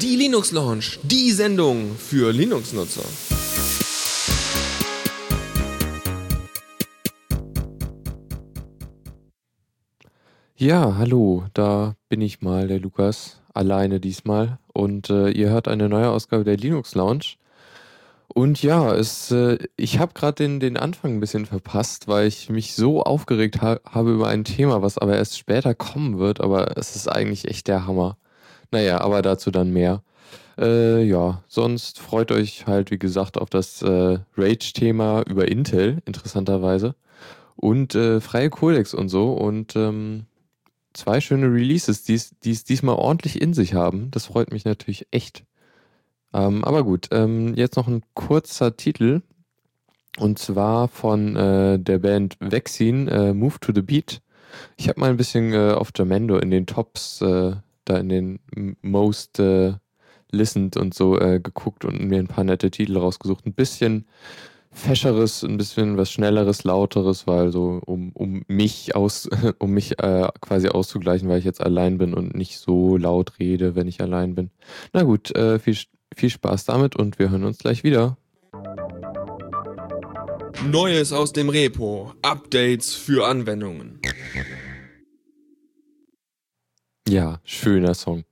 [0.00, 3.04] Die Linux Launch, die Sendung für Linux-Nutzer.
[10.56, 14.58] Ja, hallo, da bin ich mal, der Lukas, alleine diesmal.
[14.72, 17.36] Und äh, ihr hört eine neue Ausgabe der Linux Lounge.
[18.34, 22.50] Und ja, es, äh, ich habe gerade den, den Anfang ein bisschen verpasst, weil ich
[22.50, 26.76] mich so aufgeregt ha habe über ein Thema, was aber erst später kommen wird, aber
[26.76, 28.16] es ist eigentlich echt der Hammer.
[28.72, 30.02] Naja, aber dazu dann mehr.
[30.58, 36.96] Äh, ja, sonst freut euch halt, wie gesagt, auf das äh, Rage-Thema über Intel, interessanterweise.
[37.56, 39.32] Und äh, freie Codecs und so.
[39.32, 40.26] Und ähm,
[40.92, 44.10] zwei schöne Releases, die es diesmal ordentlich in sich haben.
[44.10, 45.44] Das freut mich natürlich echt.
[46.34, 49.22] Ähm, aber gut, ähm, jetzt noch ein kurzer Titel.
[50.18, 54.20] Und zwar von äh, der Band Vaccine, äh, Move to the Beat.
[54.76, 57.52] Ich habe mal ein bisschen äh, auf Jamendo in den Tops, äh,
[57.84, 58.38] da in den
[58.82, 59.74] Most äh,
[60.30, 63.46] Listened und so äh, geguckt und mir ein paar nette Titel rausgesucht.
[63.46, 64.06] Ein bisschen
[64.70, 69.28] fescheres, ein bisschen was schnelleres, lauteres, weil so um, um mich aus,
[69.58, 73.76] um mich äh, quasi auszugleichen, weil ich jetzt allein bin und nicht so laut rede,
[73.76, 74.50] wenn ich allein bin.
[74.92, 75.76] Na gut, äh, viel,
[76.14, 78.16] viel Spaß damit und wir hören uns gleich wieder.
[80.66, 84.00] Neues aus dem Repo, Updates für Anwendungen.
[87.08, 88.24] Ja, schöner Song.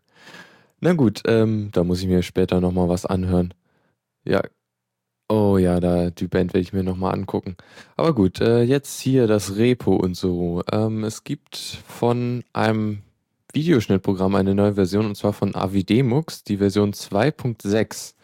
[0.80, 3.54] Na gut, ähm, da muss ich mir später nochmal was anhören.
[4.24, 4.42] Ja,
[5.34, 7.56] Oh ja, da die Band werde ich mir nochmal angucken.
[7.96, 10.62] Aber gut, äh, jetzt hier das Repo und so.
[10.70, 13.00] Ähm, es gibt von einem
[13.52, 18.14] Videoschnittprogramm eine neue Version und zwar von Avidemux, die Version 2.6.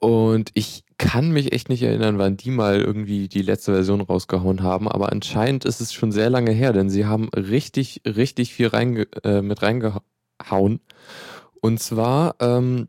[0.00, 4.62] Und ich kann mich echt nicht erinnern, wann die mal irgendwie die letzte Version rausgehauen
[4.62, 8.68] haben, aber anscheinend ist es schon sehr lange her, denn sie haben richtig, richtig viel
[8.68, 10.80] reinge äh, mit reingehauen.
[11.60, 12.88] Und zwar ähm,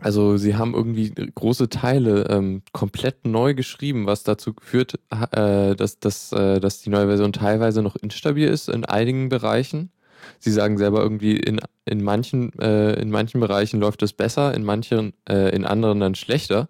[0.00, 4.94] also sie haben irgendwie große Teile ähm, komplett neu geschrieben, was dazu führt,
[5.32, 9.90] äh, dass, dass, äh, dass die neue Version teilweise noch instabil ist in einigen Bereichen.
[10.38, 14.64] Sie sagen selber irgendwie, in, in, manchen, äh, in manchen Bereichen läuft es besser, in
[14.64, 16.68] manchen, äh, in anderen dann schlechter.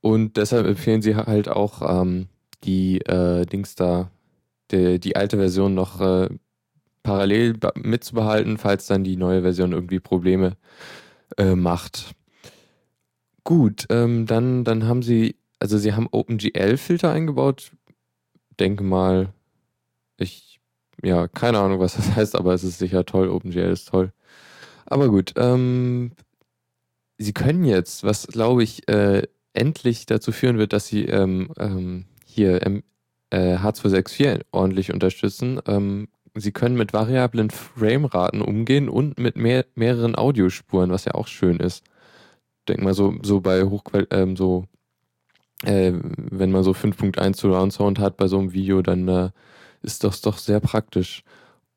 [0.00, 2.28] Und deshalb empfehlen sie halt auch ähm,
[2.64, 4.10] die äh, Dings da,
[4.70, 6.28] die, die alte Version noch äh,
[7.02, 10.56] parallel mitzubehalten, falls dann die neue Version irgendwie Probleme
[11.36, 12.14] äh, macht.
[13.44, 17.72] Gut, ähm, dann, dann haben sie, also sie haben OpenGL-Filter eingebaut.
[18.60, 19.32] Denke mal,
[20.18, 20.47] ich,
[21.02, 23.28] ja, keine Ahnung, was das heißt, aber es ist sicher toll.
[23.28, 24.12] OpenGL ist toll.
[24.86, 26.12] Aber gut, ähm,
[27.18, 29.22] sie können jetzt, was glaube ich, äh,
[29.52, 32.82] endlich dazu führen wird, dass sie ähm, ähm, hier ähm,
[33.30, 35.60] äh, H264 ordentlich unterstützen.
[35.66, 41.26] Ähm, sie können mit variablen Frameraten umgehen und mit mehr, mehreren Audiospuren, was ja auch
[41.26, 41.84] schön ist
[42.68, 44.64] denke mal so, so bei Hochqual, ähm, so,
[45.64, 49.30] äh, wenn man so 5.1 Surround Sound hat bei so einem Video, dann äh,
[49.82, 51.24] ist das doch sehr praktisch.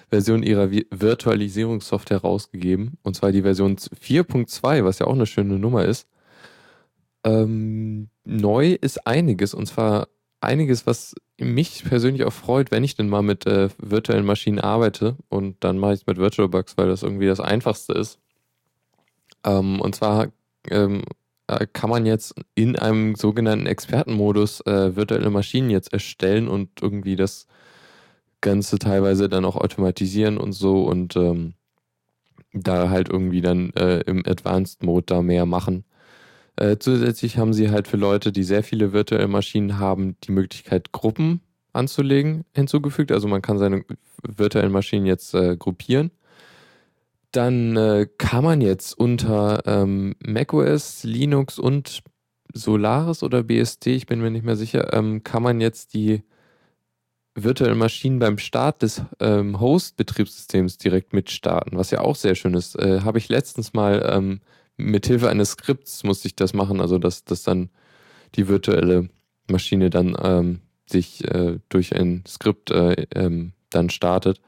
[0.10, 2.98] Version ihrer Vi Virtualisierungssoftware rausgegeben.
[3.04, 6.08] Und zwar die Version 4.2, was ja auch eine schöne Nummer ist.
[7.24, 10.08] Ähm, neu ist einiges und zwar
[10.42, 15.16] einiges, was mich persönlich auch freut, wenn ich denn mal mit äh, virtuellen Maschinen arbeite
[15.30, 18.20] und dann mache ich es mit VirtualBox, weil das irgendwie das Einfachste ist.
[19.46, 20.28] Ähm, und zwar
[20.70, 21.04] ähm,
[21.48, 27.16] äh, kann man jetzt in einem sogenannten Expertenmodus äh, virtuelle Maschinen jetzt erstellen und irgendwie
[27.16, 27.48] das
[28.42, 31.54] Ganze teilweise dann auch automatisieren und so und ähm,
[32.54, 35.86] da halt irgendwie dann äh, im Advanced Mode da mehr machen.
[36.58, 40.92] Äh, zusätzlich haben sie halt für Leute, die sehr viele virtuelle Maschinen haben, die Möglichkeit,
[40.92, 41.42] Gruppen
[41.74, 43.12] anzulegen, hinzugefügt.
[43.12, 43.84] Also man kann seine
[44.24, 46.12] virtuellen Maschinen jetzt äh, gruppieren.
[47.32, 52.04] Dann äh, kann man jetzt unter ähm, macOS, Linux und
[52.54, 56.24] Solaris oder BSD, ich bin mir nicht mehr sicher, ähm, kann man jetzt die
[57.34, 62.78] virtuellen Maschinen beim Start des ähm, Host-Betriebssystems direkt mitstarten, was ja auch sehr schön ist.
[62.78, 64.42] Äh, Habe ich letztens mal ähm,
[64.78, 67.70] mit Hilfe eines Skripts musste ich das machen, also dass, dass dann
[68.36, 69.10] die virtuelle
[69.50, 74.42] Maschine dann ähm, sich äh, durch ein Skript äh, ähm, dann startet.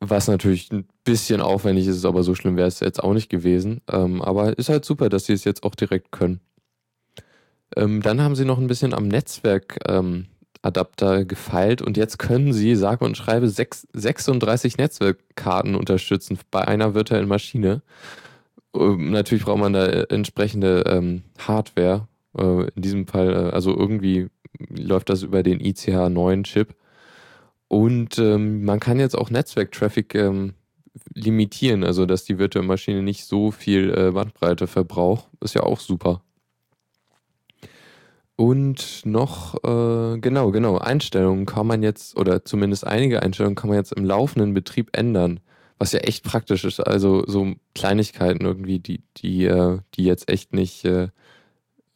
[0.00, 3.80] Was natürlich ein bisschen aufwendig ist, aber so schlimm wäre es jetzt auch nicht gewesen.
[3.90, 6.40] Ähm, aber ist halt super, dass sie es jetzt auch direkt können.
[7.74, 12.76] Ähm, dann haben sie noch ein bisschen am Netzwerkadapter ähm, gefeilt und jetzt können sie,
[12.76, 17.82] sage und schreibe, 6, 36 Netzwerkkarten unterstützen bei einer virtuellen Maschine.
[18.74, 22.06] Ähm, natürlich braucht man da äh, entsprechende ähm, Hardware.
[22.36, 24.28] Äh, in diesem Fall, äh, also irgendwie
[24.68, 26.74] läuft das über den ICH 9 Chip.
[27.68, 30.54] Und ähm, man kann jetzt auch Netzwerktraffic ähm,
[31.14, 35.28] limitieren, also dass die virtuelle Maschine nicht so viel äh, Bandbreite verbraucht.
[35.40, 36.22] Ist ja auch super.
[38.36, 43.78] Und noch, äh, genau, genau, Einstellungen kann man jetzt, oder zumindest einige Einstellungen kann man
[43.78, 45.40] jetzt im laufenden Betrieb ändern,
[45.78, 46.80] was ja echt praktisch ist.
[46.80, 51.08] Also so Kleinigkeiten irgendwie, die, die, äh, die jetzt echt nicht äh,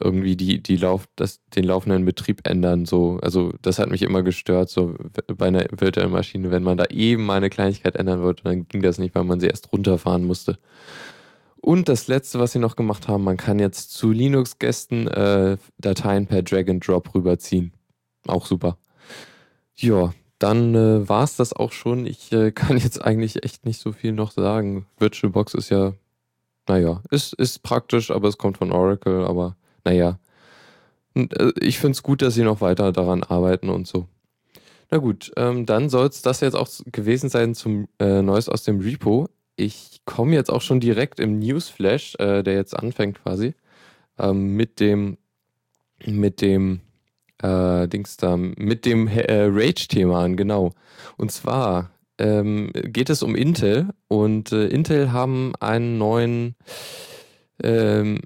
[0.01, 2.87] irgendwie die, die Lauf, das, den laufenden Betrieb ändern.
[2.87, 3.19] So.
[3.23, 4.95] Also das hat mich immer gestört, so
[5.27, 8.83] bei einer virtuellen Maschine, wenn man da eben mal eine Kleinigkeit ändern wollte, dann ging
[8.83, 10.59] das nicht, weil man sie erst runterfahren musste.
[11.63, 16.27] Und das letzte, was sie noch gemacht haben, man kann jetzt zu Linux-Gästen äh, Dateien
[16.27, 17.73] per Drag and Drop rüberziehen.
[18.27, 18.79] Auch super.
[19.77, 22.07] Ja, dann äh, war es das auch schon.
[22.07, 24.87] Ich äh, kann jetzt eigentlich echt nicht so viel noch sagen.
[24.99, 25.93] VirtualBox ist ja,
[26.67, 30.19] naja, ist, ist praktisch, aber es kommt von Oracle, aber naja.
[31.15, 34.07] Äh, ich finde es gut, dass sie noch weiter daran arbeiten und so.
[34.91, 38.65] Na gut, ähm, dann soll es das jetzt auch gewesen sein zum äh, Neues aus
[38.65, 39.29] dem Repo.
[39.57, 43.55] Ich komme jetzt auch schon direkt im Newsflash, äh, der jetzt anfängt quasi,
[44.19, 45.17] ähm, mit dem,
[46.05, 46.81] mit dem,
[47.43, 50.73] äh, Dings da, mit dem äh, Rage-Thema an, genau.
[51.17, 56.57] Und zwar ähm, geht es um Intel und äh, Intel haben einen neuen
[57.63, 58.21] ähm,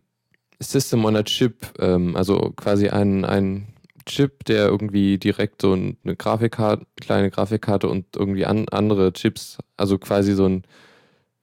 [0.71, 3.69] System on a Chip, ähm, also quasi ein, ein
[4.07, 9.99] Chip, der irgendwie direkt so eine Grafikkarte, kleine Grafikkarte und irgendwie an, andere Chips, also
[9.99, 10.65] quasi so ein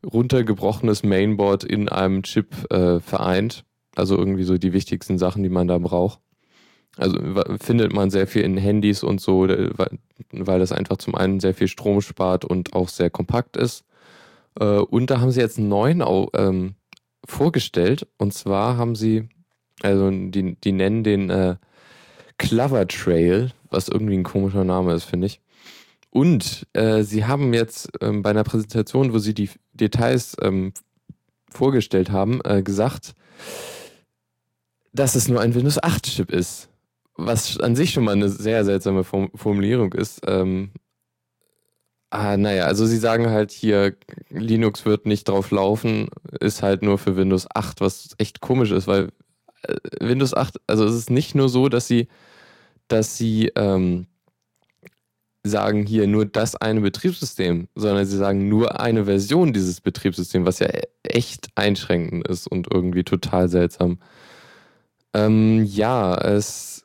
[0.06, 3.66] runtergebrochenes Mainboard in einem Chip äh, vereint.
[3.96, 6.20] Also irgendwie so die wichtigsten Sachen, die man da braucht.
[6.98, 7.18] Also
[7.60, 11.68] findet man sehr viel in Handys und so, weil das einfach zum einen sehr viel
[11.68, 13.86] Strom spart und auch sehr kompakt ist.
[14.60, 16.04] Äh, und da haben sie jetzt einen neuen
[16.34, 16.76] ähm,
[17.32, 18.08] vorgestellt.
[18.18, 19.30] Und zwar haben sie,
[19.82, 21.56] also die, die nennen den äh,
[22.38, 25.42] Clover Trail, was irgendwie ein komischer Name ist, finde ich.
[26.10, 30.74] Und äh, sie haben jetzt ähm, bei einer Präsentation, wo sie die Details ähm,
[31.50, 33.14] vorgestellt haben, äh, gesagt,
[34.94, 36.68] dass es nur ein Windows 8 Chip ist.
[37.16, 40.22] Was an sich schon mal eine sehr seltsame Form Formulierung ist.
[40.28, 40.72] Ähm,
[42.14, 43.96] Ah, naja, also sie sagen halt hier,
[44.30, 46.10] Linux wird nicht drauf laufen,
[46.42, 49.10] ist halt nur für Windows 8, was echt komisch ist, weil
[49.64, 52.10] äh, Windows 8, also es ist nicht nur so, dass sie,
[52.90, 54.08] dass sie ähm,
[55.46, 60.60] sagen hier nur das eine Betriebssystem, sondern sie sagen nur eine Version dieses Betriebssystems, was
[60.60, 60.68] ja
[61.04, 64.00] echt einschränkend ist und irgendwie total seltsam.
[65.14, 66.84] Ähm, ja, es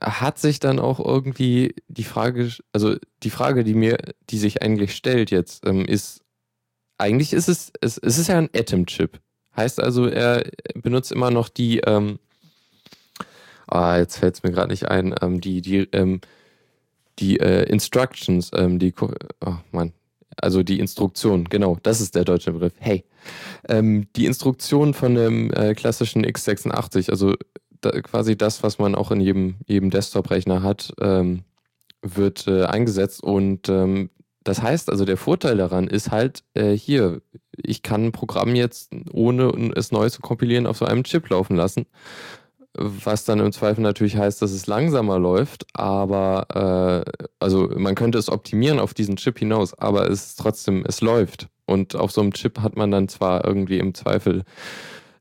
[0.00, 3.98] hat sich dann auch irgendwie die Frage, also die Frage, die mir,
[4.30, 6.22] die sich eigentlich stellt jetzt, ähm, ist,
[6.98, 9.20] eigentlich ist es, es, es ist ja ein Atom-Chip.
[9.56, 10.44] Heißt also, er
[10.74, 12.18] benutzt immer noch die, ähm,
[13.66, 16.20] ah, jetzt fällt es mir gerade nicht ein, ähm, die, die, ähm,
[17.18, 19.92] die äh, Instructions, ähm, die, oh Mann,
[20.36, 22.72] also die Instruktion, genau, das ist der deutsche Begriff.
[22.78, 23.04] Hey,
[23.68, 27.34] ähm, die Instruktion von dem äh, klassischen x86, also
[27.80, 31.44] da, quasi das, was man auch in jedem, jedem Desktop-Rechner hat, ähm,
[32.02, 33.22] wird äh, eingesetzt.
[33.22, 34.10] Und ähm,
[34.44, 37.20] das heißt also, der Vorteil daran ist halt äh, hier,
[37.56, 41.56] ich kann ein Programm jetzt ohne es neu zu kompilieren auf so einem Chip laufen
[41.56, 41.86] lassen.
[42.72, 48.16] Was dann im Zweifel natürlich heißt, dass es langsamer läuft, aber äh, also man könnte
[48.16, 51.48] es optimieren auf diesen Chip hinaus, aber es trotzdem, es läuft.
[51.66, 54.44] Und auf so einem Chip hat man dann zwar irgendwie im Zweifel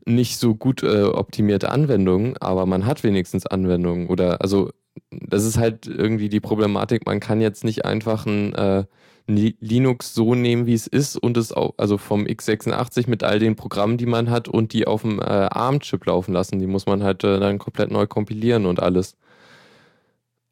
[0.09, 4.07] nicht so gut äh, optimierte Anwendungen, aber man hat wenigstens Anwendungen.
[4.07, 4.71] Oder also
[5.11, 8.85] das ist halt irgendwie die Problematik, man kann jetzt nicht einfach ein äh,
[9.27, 13.55] Linux so nehmen, wie es ist und es auch, also vom x86 mit all den
[13.55, 16.59] Programmen, die man hat und die auf dem äh, ARM-Chip laufen lassen.
[16.59, 19.15] Die muss man halt äh, dann komplett neu kompilieren und alles.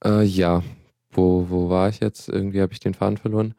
[0.06, 0.64] Äh, ja,
[1.12, 2.30] wo, wo war ich jetzt?
[2.30, 3.56] Irgendwie habe ich den Faden verloren.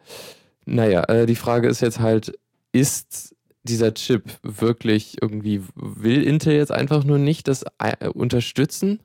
[0.64, 2.38] Naja, äh, die Frage ist jetzt halt,
[2.72, 3.34] ist
[3.68, 9.00] dieser Chip wirklich irgendwie, will Intel jetzt einfach nur nicht das äh, unterstützen?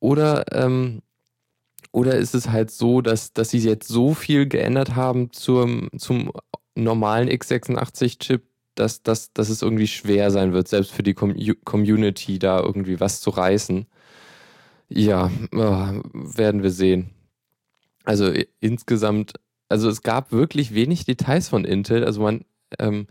[0.00, 1.02] Oder, ähm,
[1.92, 6.32] oder ist es halt so, dass, dass sie jetzt so viel geändert haben zum, zum
[6.74, 8.42] normalen x86-Chip,
[8.74, 13.00] dass, dass, dass es irgendwie schwer sein wird, selbst für die Com Community da irgendwie
[13.00, 13.86] was zu reißen.
[14.88, 17.10] Ja, oh, werden wir sehen.
[18.04, 19.34] Also insgesamt,
[19.68, 22.04] also es gab wirklich wenig Details von Intel.
[22.04, 22.44] Also man,
[22.78, 23.06] ähm,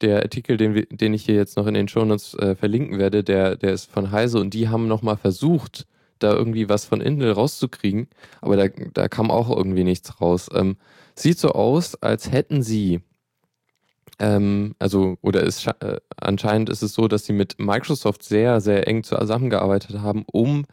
[0.00, 3.56] der Artikel, den, den ich hier jetzt noch in den Shownotes äh, verlinken werde, der,
[3.56, 5.86] der ist von Heise und die haben nochmal versucht,
[6.18, 8.08] da irgendwie was von Intel rauszukriegen,
[8.40, 10.48] aber da, da kam auch irgendwie nichts raus.
[10.52, 10.76] Ähm,
[11.14, 13.00] sieht so aus, als hätten sie,
[14.18, 18.86] ähm, also, oder ist, äh, anscheinend ist es so, dass sie mit Microsoft sehr, sehr
[18.88, 20.64] eng zusammengearbeitet haben, um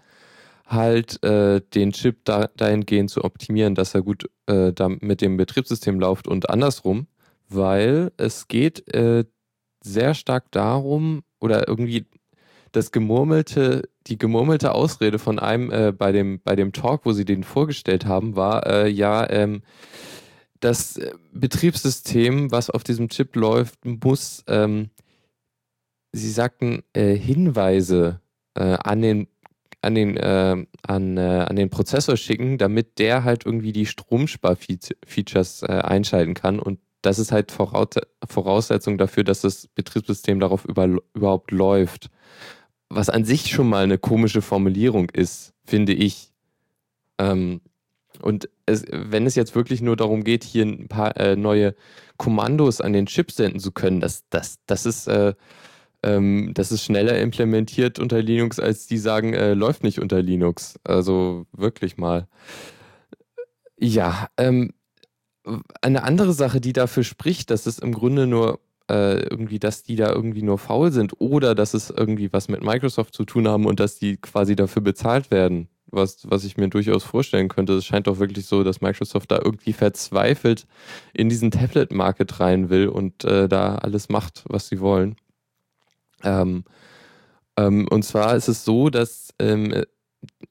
[0.65, 5.37] halt äh, den Chip da, dahingehend zu optimieren, dass er gut äh, da mit dem
[5.37, 7.07] Betriebssystem läuft und andersrum,
[7.49, 9.25] weil es geht äh,
[9.83, 12.05] sehr stark darum, oder irgendwie
[12.71, 17.25] das gemurmelte, die gemurmelte Ausrede von einem äh, bei, dem, bei dem Talk, wo sie
[17.25, 19.61] den vorgestellt haben, war, äh, ja, ähm,
[20.59, 24.89] das äh, Betriebssystem, was auf diesem Chip läuft, muss, ähm,
[26.11, 28.21] sie sagten, äh, Hinweise
[28.55, 29.27] äh, an den
[29.81, 35.61] an den, äh, an, äh, an den Prozessor schicken, damit der halt irgendwie die Stromspar-Features
[35.63, 36.57] einschalten kann.
[36.57, 42.09] Und das ist halt Voraussetzung dafür, dass das Betriebssystem darauf über, überhaupt läuft
[42.89, 46.31] was an sich schon mal eine komische Formulierung ist, finde ich.
[47.17, 47.61] Ähm,
[48.21, 51.75] und es, wenn es jetzt wirklich nur darum geht, hier ein paar äh, neue
[52.17, 55.33] Kommandos an den Chip senden zu können, das, das, das, ist, äh,
[56.03, 60.79] ähm, das ist schneller implementiert unter Linux, als die sagen, äh, läuft nicht unter Linux.
[60.83, 62.27] Also wirklich mal.
[63.77, 64.73] Ja, ähm,
[65.81, 68.59] eine andere Sache, die dafür spricht, dass es im Grunde nur
[68.89, 72.63] äh, irgendwie, dass die da irgendwie nur faul sind oder dass es irgendwie was mit
[72.63, 75.69] Microsoft zu tun haben und dass die quasi dafür bezahlt werden.
[75.91, 77.73] Was, was ich mir durchaus vorstellen könnte.
[77.73, 80.65] Es scheint doch wirklich so, dass Microsoft da irgendwie verzweifelt
[81.13, 85.15] in diesen Tablet-Market rein will und äh, da alles macht, was sie wollen.
[86.23, 86.65] Ähm,
[87.55, 89.85] ähm, und zwar ist es so, dass ähm,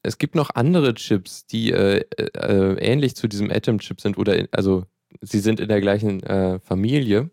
[0.05, 4.49] es gibt noch andere Chips, die äh, äh, ähnlich zu diesem Atom-Chip sind oder in,
[4.53, 4.85] also
[5.21, 7.31] sie sind in der gleichen äh, Familie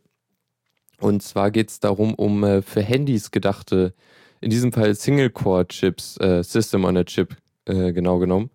[1.01, 3.95] und zwar geht es darum, um äh, für Handys gedachte,
[4.39, 7.35] in diesem Fall Single-Core-Chips, äh, System on a Chip,
[7.65, 8.51] äh, genau genommen.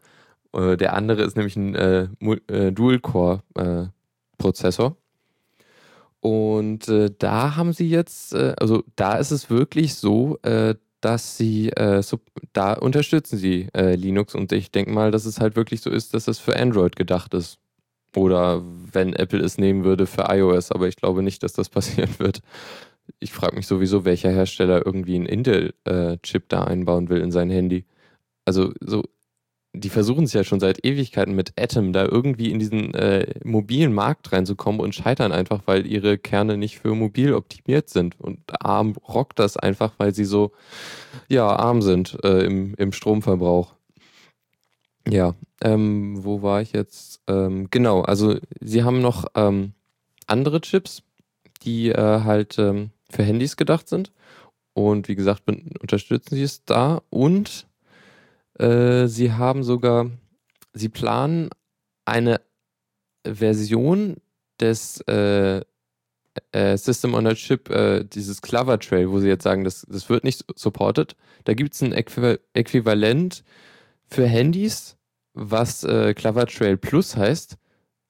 [0.52, 2.06] Äh, der andere ist nämlich ein äh,
[2.48, 4.96] äh, Dual-Core-Prozessor.
[6.20, 6.88] Und
[7.20, 10.40] da haben sie jetzt, also da ist es wirklich so,
[11.00, 12.20] dass sie, so,
[12.52, 16.26] da unterstützen sie Linux und ich denke mal, dass es halt wirklich so ist, dass
[16.26, 17.58] es für Android gedacht ist.
[18.16, 18.62] Oder
[18.92, 22.40] wenn Apple es nehmen würde für iOS, aber ich glaube nicht, dass das passieren wird.
[23.20, 27.50] Ich frage mich sowieso, welcher Hersteller irgendwie einen Intel-Chip äh, da einbauen will in sein
[27.50, 27.84] Handy.
[28.46, 29.04] Also so,
[29.80, 33.92] die versuchen es ja schon seit Ewigkeiten mit Atom da irgendwie in diesen äh, mobilen
[33.92, 38.18] Markt reinzukommen und scheitern einfach, weil ihre Kerne nicht für mobil optimiert sind.
[38.18, 40.52] Und ARM rockt das einfach, weil sie so,
[41.28, 43.74] ja, arm sind äh, im, im Stromverbrauch.
[45.08, 47.20] Ja, ähm, wo war ich jetzt?
[47.28, 49.72] Ähm, genau, also sie haben noch ähm,
[50.26, 51.02] andere Chips,
[51.62, 54.12] die äh, halt ähm, für Handys gedacht sind.
[54.72, 55.44] Und wie gesagt,
[55.80, 57.02] unterstützen sie es da.
[57.08, 57.66] Und
[58.58, 60.10] äh, sie haben sogar,
[60.72, 61.50] sie planen
[62.04, 62.40] eine
[63.24, 64.16] Version
[64.60, 65.62] des äh,
[66.52, 70.08] äh, System on a Chip, äh, dieses Clover Trail, wo sie jetzt sagen, das, das
[70.08, 71.16] wird nicht supported.
[71.44, 73.44] Da gibt es ein Äquivalent
[74.08, 74.96] für Handys,
[75.34, 77.56] was äh, Clover Trail Plus heißt,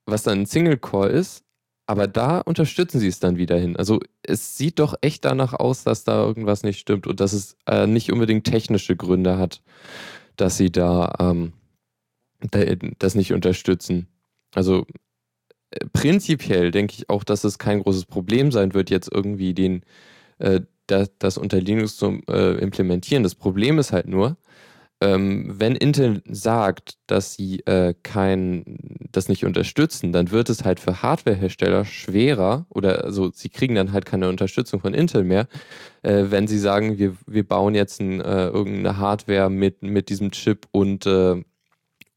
[0.07, 1.45] was dann ein Single Core ist,
[1.87, 3.77] aber da unterstützen sie es dann wieder hin.
[3.77, 7.57] Also es sieht doch echt danach aus, dass da irgendwas nicht stimmt und dass es
[7.67, 9.63] äh, nicht unbedingt technische Gründe hat,
[10.37, 11.53] dass sie da ähm,
[12.99, 14.09] das nicht unterstützen.
[14.55, 14.87] Also
[15.71, 19.83] äh, prinzipiell denke ich auch, dass es kein großes Problem sein wird, jetzt irgendwie den
[20.39, 23.23] äh, das, das unter Linux zu äh, implementieren.
[23.23, 24.37] Das Problem ist halt nur,
[25.01, 28.79] ähm, wenn Intel sagt, dass sie äh, kein,
[29.13, 33.93] das nicht unterstützen, dann wird es halt für Hardwarehersteller schwerer oder also sie kriegen dann
[33.93, 35.49] halt keine Unterstützung von Intel mehr,
[36.03, 40.31] äh, wenn sie sagen, wir, wir bauen jetzt ein, äh, irgendeine Hardware mit, mit diesem
[40.31, 41.43] Chip und äh,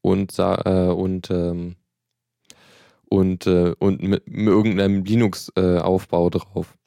[0.00, 1.76] und äh, und ähm,
[3.10, 6.78] und, äh, und mit, mit irgendeinem Linux-Aufbau drauf.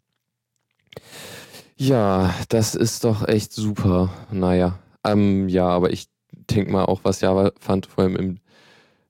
[1.75, 4.09] Ja, das ist doch echt super.
[4.31, 8.39] Naja, ähm, ja, aber ich denke mal auch, was Java fand, vor allem im,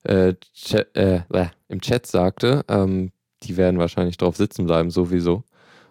[0.03, 1.21] äh, Chat, äh,
[1.69, 3.11] im Chat sagte, ähm,
[3.43, 5.43] die werden wahrscheinlich drauf sitzen bleiben, sowieso,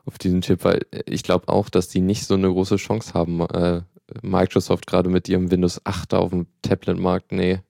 [0.04, 3.40] auf diesem Chip, weil ich glaube auch, dass die nicht so eine große Chance haben.
[3.40, 3.82] Äh,
[4.22, 7.60] Microsoft gerade mit ihrem Windows 8 auf dem Tablet-Markt, nee.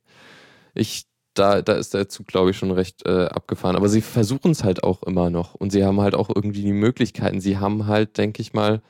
[0.75, 3.77] Ich da, da ist der Zug, glaube ich, schon recht äh, abgefahren.
[3.77, 5.55] Aber sie versuchen es halt auch immer noch.
[5.55, 7.41] Und sie haben halt auch irgendwie die Möglichkeiten.
[7.41, 8.83] Sie haben halt, denke ich mal,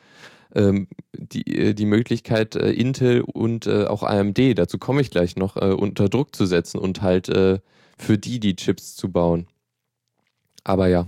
[0.54, 5.36] ähm, die, äh, die Möglichkeit, äh, Intel und äh, auch AMD, dazu komme ich gleich
[5.36, 7.60] noch, äh, unter Druck zu setzen und halt äh,
[7.98, 9.46] für die die Chips zu bauen.
[10.64, 11.06] Aber ja.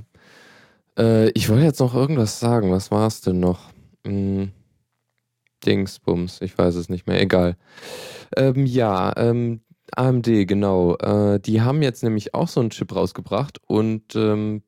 [0.99, 2.71] Äh, ich wollte jetzt noch irgendwas sagen.
[2.71, 3.71] Was war es denn noch?
[4.07, 4.53] Hm.
[5.65, 7.57] Dingsbums, ich weiß es nicht mehr, egal.
[8.37, 9.61] Ähm, ja, ähm,
[9.97, 10.97] AMD, genau.
[10.97, 14.63] Äh, die haben jetzt nämlich auch so einen Chip rausgebracht und ähm,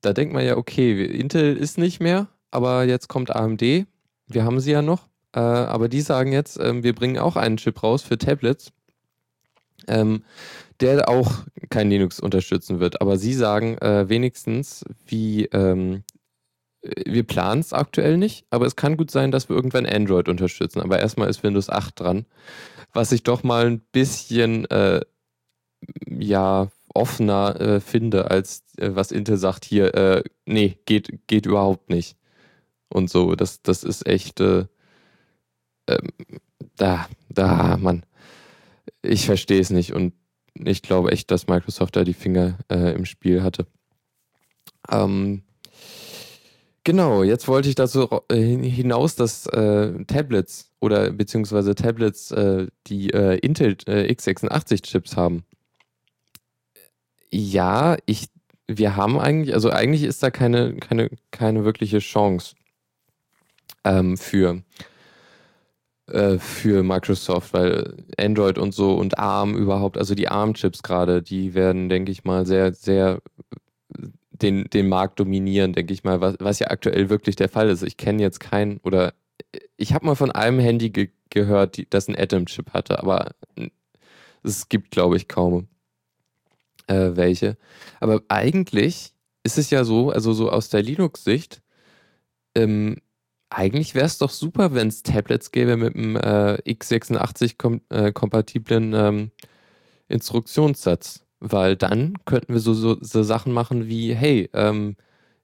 [0.00, 3.86] da denkt man ja, okay, Intel ist nicht mehr, aber jetzt kommt AMD.
[4.28, 5.08] Wir haben sie ja noch.
[5.34, 8.72] Äh, aber die sagen jetzt, äh, wir bringen auch einen Chip raus für Tablets,
[9.86, 10.24] ähm,
[10.80, 13.00] der auch kein Linux unterstützen wird.
[13.00, 16.04] Aber sie sagen äh, wenigstens, wie ähm,
[16.82, 20.80] wir planen es aktuell nicht, aber es kann gut sein, dass wir irgendwann Android unterstützen.
[20.80, 22.26] Aber erstmal ist Windows 8 dran
[22.92, 25.00] was ich doch mal ein bisschen äh,
[26.06, 32.16] ja offener äh, finde, als äh, was Intel sagt hier, nee, geht, geht überhaupt nicht.
[32.88, 34.66] Und so, das, das ist echt, äh,
[35.86, 36.08] ähm,
[36.76, 38.04] da, da, Mann,
[39.02, 40.14] ich verstehe es nicht und
[40.54, 43.66] ich glaube echt, dass Microsoft da die Finger äh, im Spiel hatte.
[44.90, 45.42] Ähm,
[46.88, 53.10] Genau, jetzt wollte ich dazu äh, hinaus, dass äh, Tablets oder beziehungsweise Tablets, äh, die
[53.10, 55.44] äh, Intel äh, x86-Chips haben.
[57.30, 58.28] Ja, ich,
[58.68, 62.54] wir haben eigentlich, also eigentlich ist da keine, keine, keine wirkliche Chance
[63.84, 64.62] ähm, für,
[66.06, 71.54] äh, für Microsoft, weil Android und so und ARM überhaupt, also die ARM-Chips gerade, die
[71.54, 73.20] werden, denke ich mal, sehr, sehr
[74.30, 77.82] den, den Markt dominieren, denke ich mal, was, was ja aktuell wirklich der Fall ist.
[77.82, 79.14] Ich kenne jetzt keinen oder
[79.76, 83.34] ich habe mal von einem Handy ge gehört, die, das einen Atom-Chip hatte, aber
[84.42, 85.68] es gibt, glaube ich, kaum
[86.86, 87.58] äh, welche.
[88.00, 91.60] Aber eigentlich ist es ja so, also so aus der Linux-Sicht,
[92.54, 92.96] ähm,
[93.50, 99.30] eigentlich wäre es doch super, wenn es Tablets gäbe mit einem äh, x86-kompatiblen äh, ähm,
[100.08, 101.24] Instruktionssatz.
[101.40, 104.96] Weil dann könnten wir so, so, so Sachen machen wie, hey, ähm,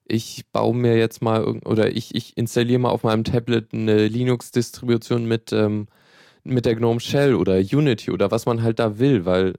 [0.05, 5.25] ich baue mir jetzt mal oder ich, ich installiere mal auf meinem Tablet eine Linux-Distribution
[5.25, 5.87] mit, ähm,
[6.43, 9.55] mit der GNOME Shell oder Unity oder was man halt da will, weil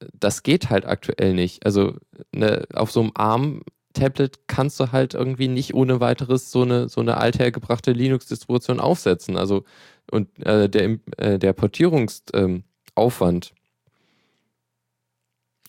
[0.00, 1.64] äh, das geht halt aktuell nicht.
[1.66, 1.96] Also
[2.34, 7.00] ne, auf so einem ARM-Tablet kannst du halt irgendwie nicht ohne weiteres so eine, so
[7.00, 9.36] eine althergebrachte Linux-Distribution aufsetzen.
[9.36, 9.64] Also
[10.10, 13.52] und äh, der, äh, der Portierungsaufwand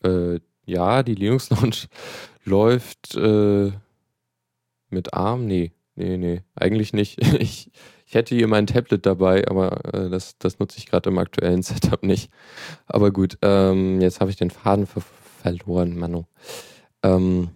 [0.04, 1.88] ähm, äh, ja, die Linux Launch
[2.46, 3.72] läuft äh,
[4.90, 5.46] mit ARM?
[5.46, 7.20] Nee, nee, nee, eigentlich nicht.
[7.40, 7.72] Ich,
[8.06, 11.64] ich hätte hier mein Tablet dabei, aber äh, das, das nutze ich gerade im aktuellen
[11.64, 12.32] Setup nicht.
[12.86, 15.02] Aber gut, ähm, jetzt habe ich den Faden ver
[15.42, 16.26] verloren, Manu.
[17.02, 17.50] Ähm,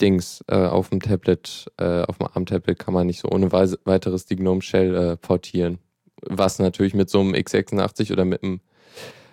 [0.00, 4.26] Dings, äh, auf dem Tablet, äh, auf dem ARM-Tablet kann man nicht so ohne weiteres
[4.26, 5.78] die GNOME Shell äh, portieren.
[6.22, 8.60] Was natürlich mit so einem x86 oder mit einem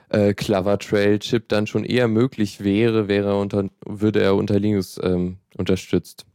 [0.09, 4.99] äh, Clover Trail Chip dann schon eher möglich wäre, wäre unter, würde er unter Linux
[5.01, 6.25] ähm, unterstützt.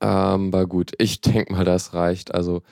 [0.00, 2.34] Ähm, aber gut, ich denke mal, das reicht.
[2.34, 2.62] Also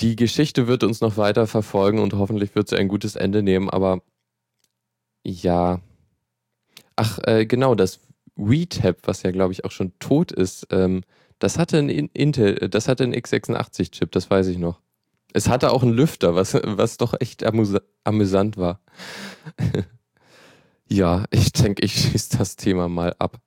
[0.00, 3.70] die Geschichte wird uns noch weiter verfolgen und hoffentlich wird sie ein gutes Ende nehmen,
[3.70, 4.00] aber
[5.22, 5.80] ja.
[6.94, 8.00] Ach, äh, genau, das
[8.36, 11.02] WeTap, was ja, glaube ich, auch schon tot ist, ähm,
[11.38, 14.80] das hatte ein Intel, das hatte einen x86-Chip, das weiß ich noch.
[15.32, 18.80] Es hatte auch einen Lüfter, was, was doch echt amüs amüsant war.
[20.88, 23.38] ja, ich denke, ich schieße das Thema mal ab.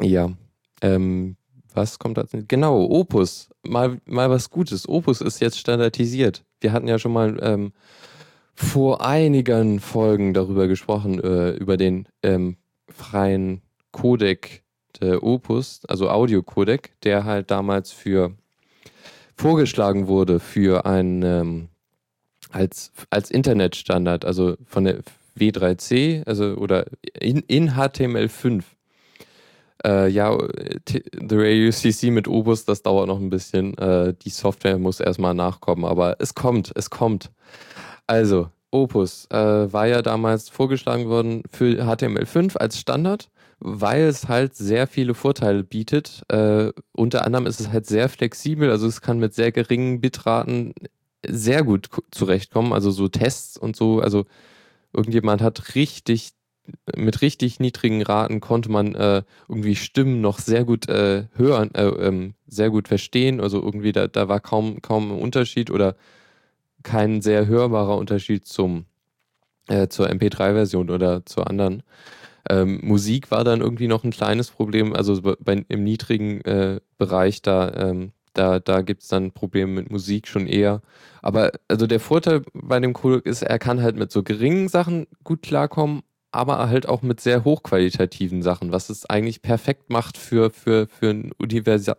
[0.00, 0.32] Ja,
[0.80, 1.36] ähm,
[1.74, 2.24] was kommt da?
[2.32, 3.50] Genau, Opus.
[3.62, 4.88] Mal, mal was Gutes.
[4.88, 6.44] Opus ist jetzt standardisiert.
[6.60, 7.72] Wir hatten ja schon mal ähm,
[8.54, 12.56] vor einigen Folgen darüber gesprochen, äh, über den ähm,
[12.88, 13.62] freien
[14.00, 14.62] Codec
[15.00, 18.32] der Opus, also Audio-Codec, der halt damals für
[19.36, 21.68] vorgeschlagen wurde für ein ähm,
[22.50, 25.00] als, als Internetstandard, also von der
[25.38, 26.86] W3C, also oder
[27.20, 28.62] in, in HTML5.
[29.84, 30.36] Äh, ja,
[30.88, 33.76] The Radio CC mit Obus, das dauert noch ein bisschen.
[33.78, 37.30] Äh, die Software muss erstmal nachkommen, aber es kommt, es kommt.
[38.06, 39.36] Also, Opus äh,
[39.72, 45.62] war ja damals vorgeschlagen worden für HTML5 als Standard weil es halt sehr viele Vorteile
[45.62, 46.22] bietet.
[46.28, 50.74] Äh, unter anderem ist es halt sehr flexibel, also es kann mit sehr geringen Bitraten
[51.26, 52.72] sehr gut zurechtkommen.
[52.72, 54.24] Also so Tests und so, also
[54.92, 56.32] irgendjemand hat richtig
[56.96, 61.86] mit richtig niedrigen Raten konnte man äh, irgendwie Stimmen noch sehr gut äh, hören, äh,
[61.86, 63.40] ähm, sehr gut verstehen.
[63.40, 65.96] Also irgendwie da, da war kaum, kaum ein Unterschied oder
[66.82, 68.86] kein sehr hörbarer Unterschied zum
[69.68, 71.82] äh, zur MP3-Version oder zur anderen.
[72.48, 77.42] Ähm, Musik war dann irgendwie noch ein kleines Problem, also bei, im niedrigen äh, Bereich,
[77.42, 80.82] da, ähm, da, da gibt es dann Probleme mit Musik schon eher.
[81.22, 85.06] Aber also der Vorteil bei dem Codec ist, er kann halt mit so geringen Sachen
[85.24, 90.50] gut klarkommen, aber halt auch mit sehr hochqualitativen Sachen, was es eigentlich perfekt macht für,
[90.50, 91.96] für, für einen Universal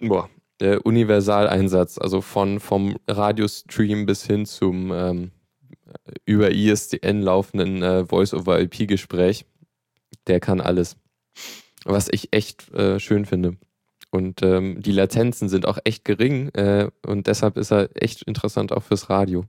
[0.00, 0.28] Boah,
[0.60, 5.30] der Universaleinsatz, also von vom Radiostream bis hin zum ähm,
[6.24, 9.44] über ISDN laufenden äh, Voice-over-IP-Gespräch.
[10.26, 10.96] Der kann alles.
[11.84, 13.56] Was ich echt äh, schön finde.
[14.10, 18.70] Und ähm, die Latenzen sind auch echt gering äh, und deshalb ist er echt interessant
[18.70, 19.46] auch fürs Radio.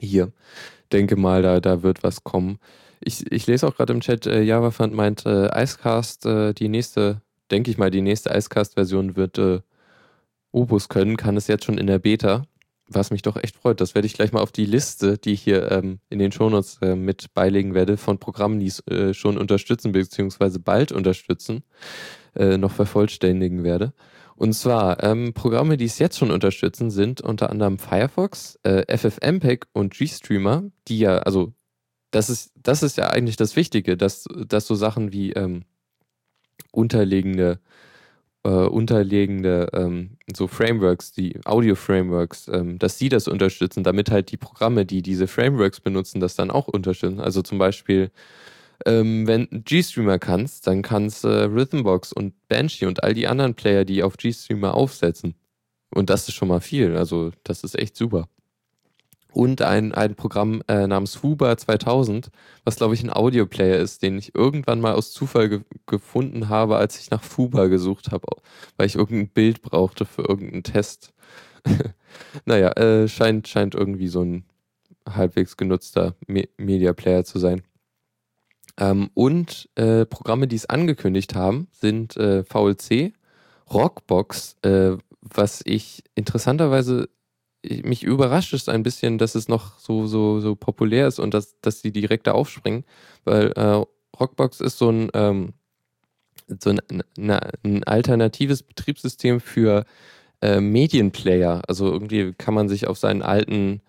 [0.00, 0.32] Hier.
[0.92, 2.58] Denke mal, da, da wird was kommen.
[3.00, 7.22] Ich, ich lese auch gerade im Chat, äh, JavaFund meint, äh, Icecast, äh, die nächste,
[7.50, 9.60] denke ich mal, die nächste Icecast-Version wird äh,
[10.52, 12.44] Opus können, kann es jetzt schon in der Beta
[12.92, 13.80] was mich doch echt freut.
[13.80, 16.78] Das werde ich gleich mal auf die Liste, die ich hier ähm, in den Shownotes
[16.82, 21.62] äh, mit beilegen werde, von Programmen, die es äh, schon unterstützen, beziehungsweise bald unterstützen,
[22.34, 23.92] äh, noch vervollständigen werde.
[24.36, 29.66] Und zwar, ähm, Programme, die es jetzt schon unterstützen, sind unter anderem Firefox, äh, FFmpeg
[29.72, 31.52] und GStreamer, die ja, also
[32.10, 35.64] das ist, das ist ja eigentlich das Wichtige, dass, dass so Sachen wie ähm,
[36.72, 37.60] unterliegende
[38.44, 44.36] äh, unterliegende ähm, so Frameworks, die Audio-Frameworks, ähm, dass sie das unterstützen, damit halt die
[44.36, 47.20] Programme, die diese Frameworks benutzen, das dann auch unterstützen.
[47.20, 48.10] Also zum Beispiel,
[48.86, 53.84] ähm, wenn GStreamer kannst, dann kannst äh, Rhythmbox und Banshee und all die anderen Player,
[53.84, 55.34] die auf GStreamer aufsetzen.
[55.94, 56.96] Und das ist schon mal viel.
[56.96, 58.28] Also das ist echt super
[59.32, 62.30] und ein, ein Programm äh, namens Huber 2000,
[62.64, 66.76] was glaube ich ein Audioplayer ist, den ich irgendwann mal aus Zufall ge gefunden habe,
[66.76, 68.26] als ich nach Fuba gesucht habe,
[68.76, 71.12] weil ich irgendein Bild brauchte für irgendeinen Test.
[72.44, 74.44] naja, äh, scheint, scheint irgendwie so ein
[75.08, 77.62] halbwegs genutzter Me Media Player zu sein.
[78.78, 83.12] Ähm, und äh, Programme, die es angekündigt haben, sind äh, VLC,
[83.72, 87.08] Rockbox, äh, was ich interessanterweise
[87.62, 91.60] mich überrascht es ein bisschen, dass es noch so, so, so populär ist und dass,
[91.60, 92.84] dass die direkt da aufspringen,
[93.24, 93.84] weil äh,
[94.18, 95.52] Rockbox ist so ein, ähm,
[96.58, 96.80] so ein,
[97.16, 99.84] na, ein alternatives Betriebssystem für
[100.42, 101.62] äh, Medienplayer.
[101.68, 103.82] Also irgendwie kann man sich auf seinen alten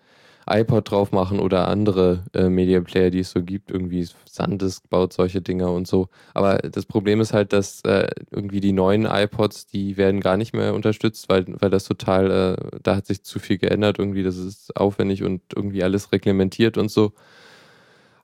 [0.46, 3.70] iPod drauf machen oder andere äh, Media Player, die es so gibt.
[3.70, 6.08] Irgendwie Sandisk baut solche Dinger und so.
[6.34, 10.52] Aber das Problem ist halt, dass äh, irgendwie die neuen iPods, die werden gar nicht
[10.52, 13.98] mehr unterstützt, weil, weil das total, äh, da hat sich zu viel geändert.
[13.98, 17.12] Irgendwie, das ist aufwendig und irgendwie alles reglementiert und so.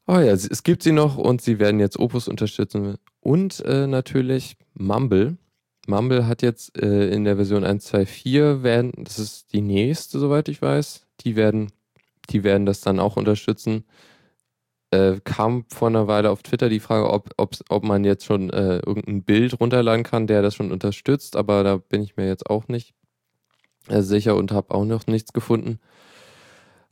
[0.07, 2.97] Aber ja, es gibt sie noch und sie werden jetzt Opus unterstützen.
[3.21, 5.37] Und äh, natürlich Mumble.
[5.87, 10.61] Mumble hat jetzt äh, in der Version 1.2.4 werden, das ist die nächste, soweit ich
[10.63, 11.73] weiß, die werden
[12.31, 13.85] die werden das dann auch unterstützen.
[14.91, 17.31] Äh, kam vor einer Weile auf Twitter die Frage, ob,
[17.69, 21.77] ob man jetzt schon äh, irgendein Bild runterladen kann, der das schon unterstützt, aber da
[21.77, 22.95] bin ich mir jetzt auch nicht
[23.89, 25.79] äh, sicher und habe auch noch nichts gefunden.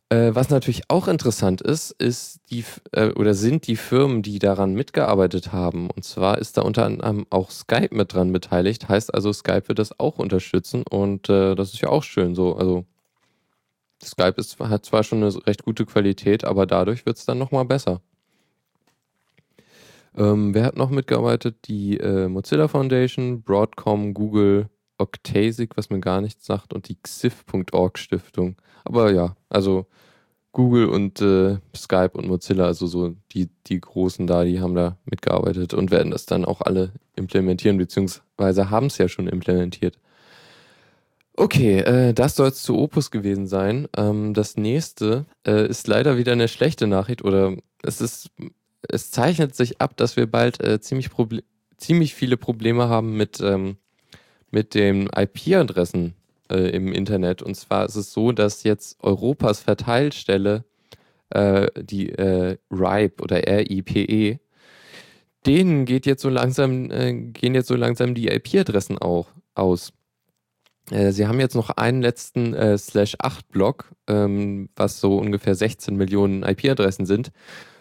[0.08, 4.74] Äh, was natürlich auch interessant ist, ist die äh, oder sind die Firmen, die daran
[4.74, 5.90] mitgearbeitet haben.
[5.90, 8.88] Und zwar ist da unter anderem auch Skype mit dran beteiligt.
[8.88, 12.54] Heißt also, Skype wird das auch unterstützen und äh, das ist ja auch schön so.
[12.56, 12.84] Also
[14.02, 17.64] Skype ist, hat zwar schon eine recht gute Qualität, aber dadurch wird es dann nochmal
[17.64, 18.00] besser.
[20.16, 21.68] Ähm, wer hat noch mitgearbeitet?
[21.68, 27.98] Die äh, Mozilla Foundation, Broadcom, Google, Octasic, was mir gar nichts sagt, und die xif.org
[27.98, 28.56] Stiftung.
[28.84, 29.86] Aber ja, also
[30.52, 34.96] Google und äh, Skype und Mozilla, also so die, die Großen da, die haben da
[35.04, 39.98] mitgearbeitet und werden das dann auch alle implementieren, beziehungsweise haben es ja schon implementiert.
[41.38, 43.88] Okay, äh, das soll es zu Opus gewesen sein.
[43.94, 48.30] Ähm, das nächste äh, ist leider wieder eine schlechte Nachricht oder es ist,
[48.88, 51.10] es zeichnet sich ab, dass wir bald äh, ziemlich,
[51.76, 53.76] ziemlich viele Probleme haben mit, ähm,
[54.50, 56.14] mit den IP-Adressen
[56.50, 57.42] äh, im Internet.
[57.42, 60.64] Und zwar ist es so, dass jetzt Europas Verteilstelle,
[61.30, 64.40] äh, die äh, RIPE oder RIPE,
[65.44, 69.92] denen geht jetzt so langsam, gehen jetzt so langsam die IP-Adressen auch aus.
[70.90, 75.54] Äh, sie haben jetzt noch einen letzten äh, Slash 8 Block, ähm, was so ungefähr
[75.54, 77.32] 16 Millionen IP-Adressen sind.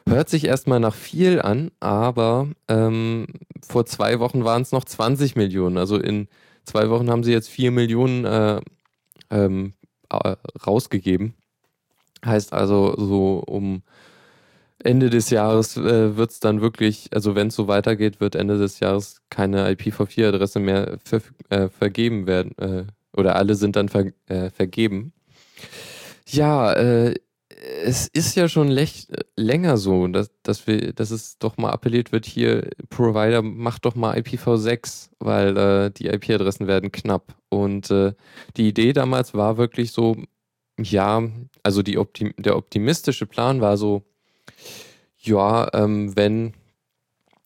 [0.08, 3.26] Hört sich erstmal nach viel an, aber ähm,
[3.68, 5.78] vor zwei Wochen waren es noch 20 Millionen.
[5.78, 6.28] Also in
[6.64, 8.62] zwei Wochen haben sie jetzt 4 Millionen äh,
[9.32, 9.74] ähm,
[10.66, 11.34] rausgegeben.
[12.24, 13.82] Heißt also, so um
[14.84, 18.58] Ende des Jahres äh, wird es dann wirklich, also wenn es so weitergeht, wird Ende
[18.58, 22.58] des Jahres keine IPv4-Adresse mehr ver äh, vergeben werden.
[22.58, 22.86] Äh,
[23.16, 25.14] oder alle sind dann ver äh, vergeben.
[26.28, 27.16] Ja, äh,
[27.84, 28.70] es ist ja schon
[29.38, 33.96] länger so, dass, dass, wir, dass es doch mal appelliert wird, hier, Provider, macht doch
[33.96, 37.36] mal IPv6, weil äh, die IP-Adressen werden knapp.
[37.50, 40.18] Und die Idee damals war wirklich so,
[40.78, 41.24] ja,
[41.64, 44.04] also die Optim der optimistische Plan war so,
[45.18, 46.54] ja, ähm, wenn,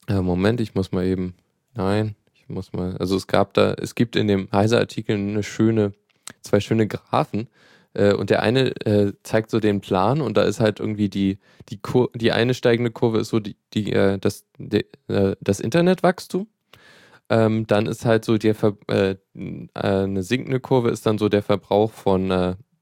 [0.07, 1.35] äh, Moment, ich muss mal eben,
[1.75, 5.93] nein, ich muss mal, also es gab da, es gibt in dem Heise-Artikel eine schöne,
[6.41, 7.47] zwei schöne Graphen,
[7.93, 11.39] äh, und der eine äh, zeigt so den Plan und da ist halt irgendwie die,
[11.69, 15.59] die, Kur die eine steigende Kurve ist so die, die, äh, das, die, äh, das
[15.59, 16.47] Internetwachstum.
[17.31, 19.15] Ähm, dann ist halt so der Ver äh,
[19.73, 22.31] eine sinkende Kurve ist dann so der Verbrauch von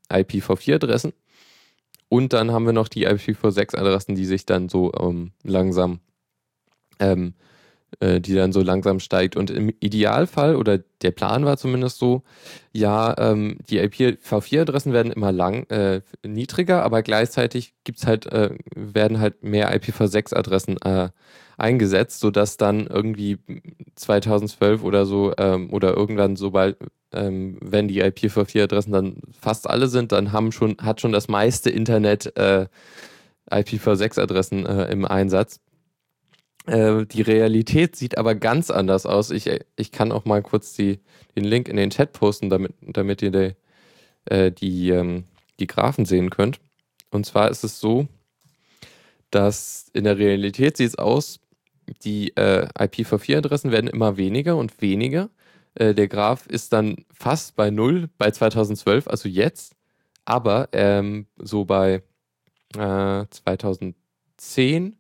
[0.10, 1.14] IPv4-Adressen.
[2.10, 6.00] Und dann haben wir noch die IPv6-Adressen, die sich dann so ähm, langsam
[7.00, 7.57] ähm, äh,
[8.02, 9.36] die dann so langsam steigt.
[9.36, 12.24] Und im Idealfall, oder der Plan war zumindest so,
[12.72, 19.20] ja, ähm, die IPv4-Adressen werden immer lang äh, niedriger, aber gleichzeitig gibt's halt, äh, werden
[19.20, 21.10] halt mehr IPv6-Adressen äh,
[21.58, 23.40] eingesetzt, sodass dann irgendwie
[23.96, 26.78] 2012 oder so ähm, oder irgendwann sobald
[27.14, 31.70] ähm, wenn die IPv4-Adressen dann fast alle sind, dann haben schon, hat schon das meiste
[31.70, 32.68] Internet äh,
[33.50, 35.62] IPv6-Adressen äh, im Einsatz.
[36.68, 39.32] Äh, die Realität sieht aber ganz anders aus.
[39.32, 41.00] Ich, ich kann auch mal kurz die,
[41.36, 43.56] den Link in den Chat posten, damit, damit ihr die,
[44.26, 45.24] äh, die, ähm,
[45.60, 46.60] die Graphen sehen könnt.
[47.10, 48.08] Und zwar ist es so,
[49.32, 51.40] dass in der Realität sieht es aus,
[52.04, 55.30] die äh, IPv4-Adressen werden immer weniger und weniger.
[55.76, 59.74] Äh, der Graph ist dann fast bei null bei 2012, also jetzt.
[60.26, 62.04] Aber ähm, so bei
[62.74, 63.96] 2010
[64.88, 64.96] äh,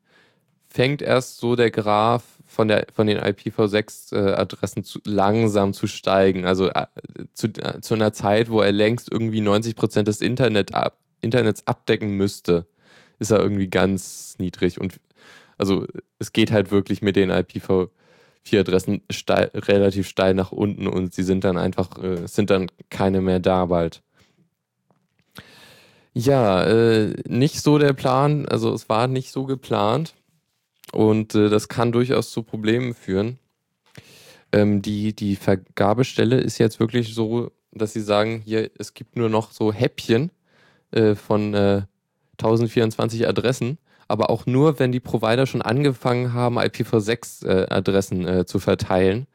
[0.77, 6.45] fängt erst so der Graph von, der, von den IPv6-Adressen zu, langsam zu steigen.
[6.45, 6.85] Also äh,
[7.33, 11.65] zu, äh, zu einer Zeit, wo er längst irgendwie 90 Prozent des Internet ab, Internets
[11.65, 12.67] abdecken müsste,
[13.17, 14.79] ist er irgendwie ganz niedrig.
[14.79, 14.99] Und
[15.57, 15.87] also
[16.19, 21.43] es geht halt wirklich mit den IPv4-Adressen steil, relativ steil nach unten und sie sind
[21.43, 24.03] dann einfach, äh, sind dann keine mehr da bald.
[26.13, 30.13] Ja, äh, nicht so der Plan, also es war nicht so geplant.
[30.93, 33.39] Und äh, das kann durchaus zu Problemen führen.
[34.52, 39.30] Ähm, die, die Vergabestelle ist jetzt wirklich so, dass sie sagen, hier, es gibt nur
[39.30, 40.32] noch so Häppchen
[40.91, 41.82] äh, von äh,
[42.39, 48.60] 1024 Adressen, aber auch nur, wenn die Provider schon angefangen haben, IPv6-Adressen äh, äh, zu
[48.60, 49.28] verteilen.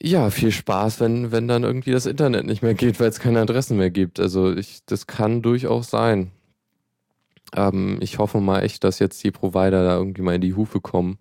[0.00, 3.40] Ja, viel Spaß, wenn, wenn dann irgendwie das Internet nicht mehr geht, weil es keine
[3.40, 4.18] Adressen mehr gibt.
[4.20, 6.32] Also ich, das kann durchaus sein.
[7.54, 10.80] Ähm, ich hoffe mal echt, dass jetzt die Provider da irgendwie mal in die Hufe
[10.80, 11.18] kommen.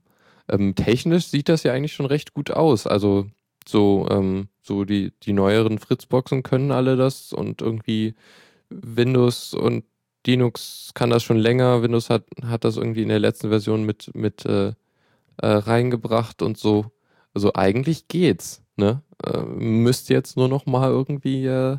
[0.49, 2.87] Ähm, technisch sieht das ja eigentlich schon recht gut aus.
[2.87, 3.27] Also
[3.67, 8.15] so, ähm, so die, die neueren Fritzboxen können alle das und irgendwie
[8.69, 9.85] Windows und
[10.25, 11.81] Linux kann das schon länger.
[11.81, 14.73] Windows hat, hat das irgendwie in der letzten Version mit, mit äh,
[15.37, 16.91] äh, reingebracht und so.
[17.33, 18.61] Also eigentlich geht's.
[18.75, 19.01] Ne?
[19.25, 21.77] Äh, müsste jetzt nur noch mal irgendwie äh,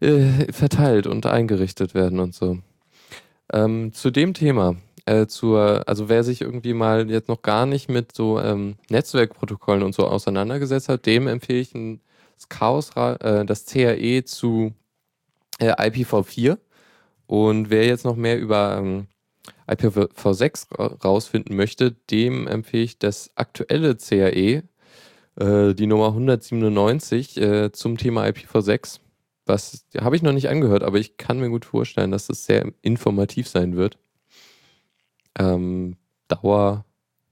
[0.00, 2.58] äh, verteilt und eingerichtet werden und so.
[3.52, 7.88] Ähm, zu dem Thema, äh, zur, also wer sich irgendwie mal jetzt noch gar nicht
[7.88, 12.00] mit so ähm, Netzwerkprotokollen und so auseinandergesetzt hat, dem empfehle ich ein,
[12.34, 14.74] das Chaos, äh, das CAE zu
[15.60, 16.58] äh, IPv4.
[17.26, 19.06] Und wer jetzt noch mehr über ähm,
[19.68, 24.62] IPv6 rausfinden möchte, dem empfehle ich das aktuelle CAE,
[25.36, 29.00] äh, die Nummer 197 äh, zum Thema IPv6
[29.46, 32.72] was habe ich noch nicht angehört, aber ich kann mir gut vorstellen, dass es sehr
[32.82, 33.98] informativ sein wird.
[35.38, 35.96] Ähm,
[36.28, 36.84] Dauer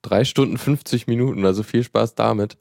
[0.02, 2.56] 3 Stunden 50 Minuten, also viel Spaß damit.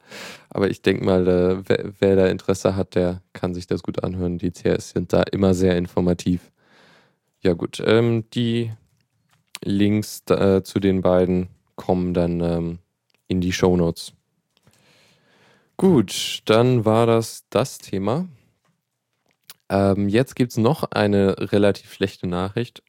[0.50, 4.02] Aber ich denke mal, äh, wer, wer, da Interesse hat, der kann sich das gut
[4.02, 4.38] anhören.
[4.38, 6.50] Die CS sind da immer sehr informativ.
[7.42, 8.72] Ja gut, ähm, die
[9.62, 12.78] Links äh, zu den beiden kommen dann ähm,
[13.28, 14.14] in die Show Notes.
[15.76, 18.28] Gut, dann war das das Thema.
[19.74, 22.84] Ähm, jetzt gibt es noch eine relativ schlechte Nachricht.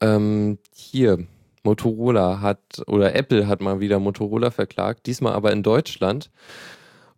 [0.00, 1.28] Ähm, hier,
[1.62, 6.32] Motorola hat oder Apple hat mal wieder Motorola verklagt, diesmal aber in Deutschland.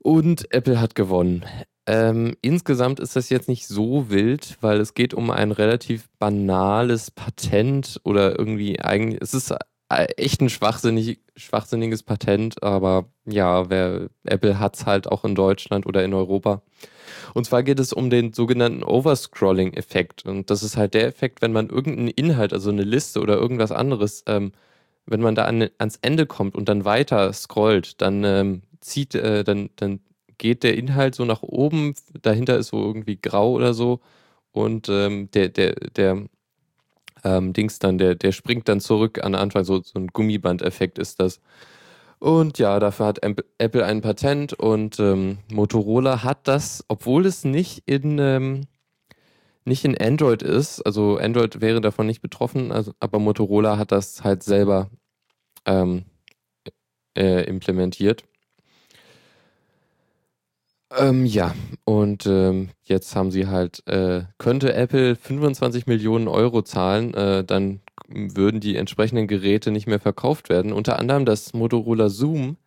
[0.01, 1.47] Und Apple hat gewonnen.
[1.87, 7.11] Ähm, insgesamt ist das jetzt nicht so wild, weil es geht um ein relativ banales
[7.11, 9.55] Patent oder irgendwie eigentlich, es ist
[9.89, 15.87] echt ein schwachsinnig, schwachsinniges Patent, aber ja, wer, Apple hat es halt auch in Deutschland
[15.87, 16.63] oder in Europa.
[17.35, 20.25] Und zwar geht es um den sogenannten Overscrolling-Effekt.
[20.25, 23.73] Und das ist halt der Effekt, wenn man irgendeinen Inhalt, also eine Liste oder irgendwas
[23.73, 24.53] anderes, ähm,
[25.07, 29.45] wenn man da an, ans Ende kommt und dann weiter scrollt, dann ähm, zieht, äh,
[29.45, 30.01] dann, dann
[30.39, 34.01] geht der Inhalt so nach oben, dahinter ist so irgendwie grau oder so
[34.53, 36.25] und ähm, der, der, der
[37.25, 41.21] ähm, Dings dann, der, der springt dann zurück an Anfang, so, so ein Gummibandeffekt ist
[41.21, 41.41] das.
[42.19, 43.21] Und ja, dafür hat
[43.59, 48.67] Apple ein Patent und ähm, Motorola hat das, obwohl es nicht in, ähm,
[49.65, 54.25] nicht in Android ist, also Android wäre davon nicht betroffen, also, aber Motorola hat das
[54.25, 54.91] halt selber
[55.67, 56.05] ähm,
[57.17, 58.25] äh, implementiert.
[60.97, 61.55] Ähm, ja,
[61.85, 67.81] und ähm, jetzt haben sie halt, äh, könnte Apple 25 Millionen Euro zahlen, äh, dann
[68.09, 70.73] würden die entsprechenden Geräte nicht mehr verkauft werden.
[70.73, 72.59] Unter anderem das Motorola Zoom,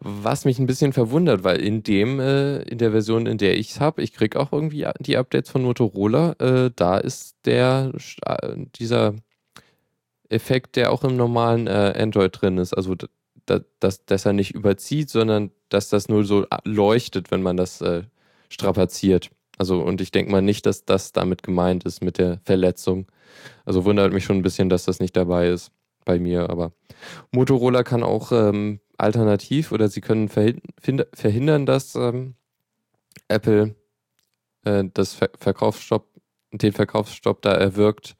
[0.00, 3.70] was mich ein bisschen verwundert, weil in dem, äh, in der Version, in der ich
[3.70, 7.92] es habe, ich kriege auch irgendwie die Updates von Motorola, äh, da ist der,
[8.76, 9.14] dieser
[10.28, 12.74] Effekt, der auch im normalen äh, Android drin ist.
[12.74, 12.94] Also
[13.46, 18.04] dass, dass er nicht überzieht, sondern dass das nur so leuchtet, wenn man das äh,
[18.48, 19.30] strapaziert.
[19.58, 23.06] Also, und ich denke mal nicht, dass das damit gemeint ist mit der Verletzung.
[23.64, 25.70] Also wundert mich schon ein bisschen, dass das nicht dabei ist
[26.04, 26.50] bei mir.
[26.50, 26.72] Aber
[27.30, 32.34] Motorola kann auch ähm, alternativ oder sie können verhindern, dass ähm,
[33.28, 33.76] Apple
[34.64, 36.08] äh, das Ver Verkaufsstopp,
[36.52, 38.16] den Verkaufsstopp da erwirkt,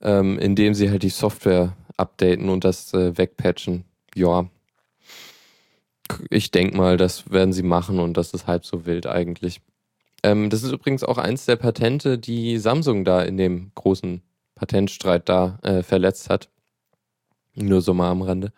[0.00, 4.48] ähm, indem sie halt die Software updaten und das äh, wegpatchen ja,
[6.30, 9.60] ich denke mal, das werden sie machen und das ist halb so wild eigentlich.
[10.22, 14.22] Ähm, das ist übrigens auch eins der Patente, die Samsung da in dem großen
[14.54, 16.48] Patentstreit da äh, verletzt hat.
[17.54, 18.52] Nur so mal am Rande.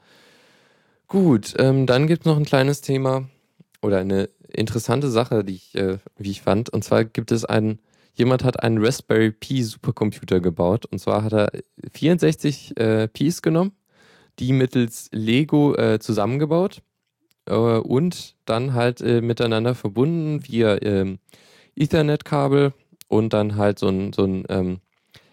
[1.08, 3.28] Gut, ähm, dann gibt es noch ein kleines Thema
[3.82, 6.70] oder eine interessante Sache, die ich, äh, wie ich fand.
[6.70, 7.80] Und zwar gibt es einen,
[8.14, 10.86] jemand hat einen Raspberry Pi Supercomputer gebaut.
[10.86, 11.50] Und zwar hat er
[11.92, 13.72] 64 äh, Pis genommen
[14.38, 16.82] die mittels Lego äh, zusammengebaut
[17.46, 21.18] äh, und dann halt äh, miteinander verbunden via ähm,
[21.76, 22.72] Ethernet-Kabel
[23.08, 24.80] und dann halt so ein, so ein ähm,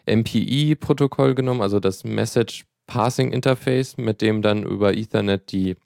[0.06, 5.78] MPI-Protokoll genommen, also das Message Passing Interface, mit dem dann über Ethernet die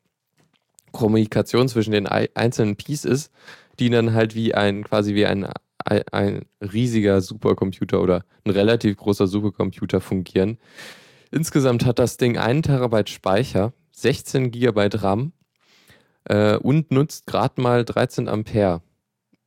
[0.92, 3.32] Kommunikation zwischen den einzelnen Pieces ist,
[3.80, 5.48] die dann halt wie ein, quasi wie ein,
[5.86, 10.58] ein riesiger Supercomputer oder ein relativ großer Supercomputer fungieren.
[11.36, 15.34] Insgesamt hat das Ding 1 Terabyte Speicher, 16 Gigabyte RAM
[16.24, 18.82] äh, und nutzt gerade mal 13 Ampere.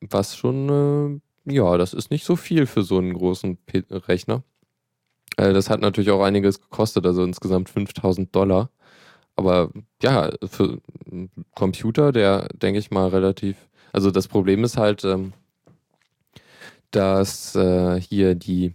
[0.03, 4.43] Was schon, äh, ja, das ist nicht so viel für so einen großen P Rechner.
[5.39, 8.69] Äh, das hat natürlich auch einiges gekostet, also insgesamt 5000 Dollar.
[9.35, 9.71] Aber
[10.03, 13.57] ja, für einen Computer, der, denke ich mal, relativ.
[13.95, 15.33] Also das Problem ist halt, ähm,
[16.91, 18.75] dass äh, hier die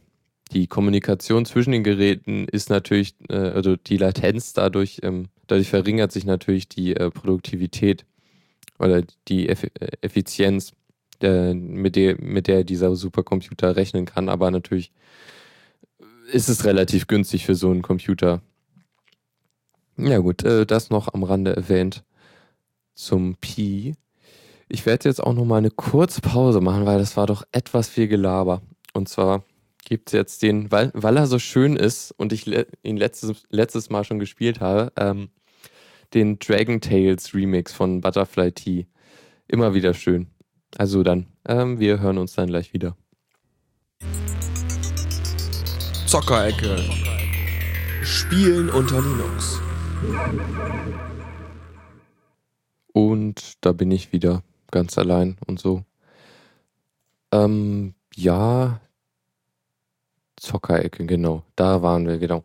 [0.53, 6.11] die Kommunikation zwischen den Geräten ist natürlich, äh, also die Latenz dadurch, ähm, dadurch verringert
[6.11, 8.05] sich natürlich die äh, Produktivität
[8.79, 9.69] oder die Eff äh,
[10.01, 10.71] Effizienz,
[11.21, 14.29] der, mit, der, mit der dieser Supercomputer rechnen kann.
[14.29, 14.91] Aber natürlich
[16.31, 18.41] ist es relativ günstig für so einen Computer.
[19.97, 22.03] Ja gut, äh, das noch am Rande erwähnt
[22.93, 23.95] zum Pi.
[24.69, 27.89] Ich werde jetzt auch noch mal eine kurze Pause machen, weil das war doch etwas
[27.89, 28.61] viel Gelaber.
[28.93, 29.43] Und zwar
[29.93, 33.43] gibt es jetzt den, weil, weil er so schön ist und ich le ihn letztes,
[33.51, 35.29] letztes Mal schon gespielt habe, ähm,
[36.15, 38.87] den Dragon Tales Remix von Butterfly Tea.
[39.47, 40.31] Immer wieder schön.
[40.79, 42.97] Also dann, ähm, wir hören uns dann gleich wieder.
[46.07, 46.79] Zockerecke.
[48.01, 49.61] Spielen unter Linux.
[52.93, 55.83] Und da bin ich wieder ganz allein und so.
[57.31, 58.79] Ähm, ja,
[60.43, 61.43] Zockerecke, genau.
[61.55, 62.43] Da waren wir, genau.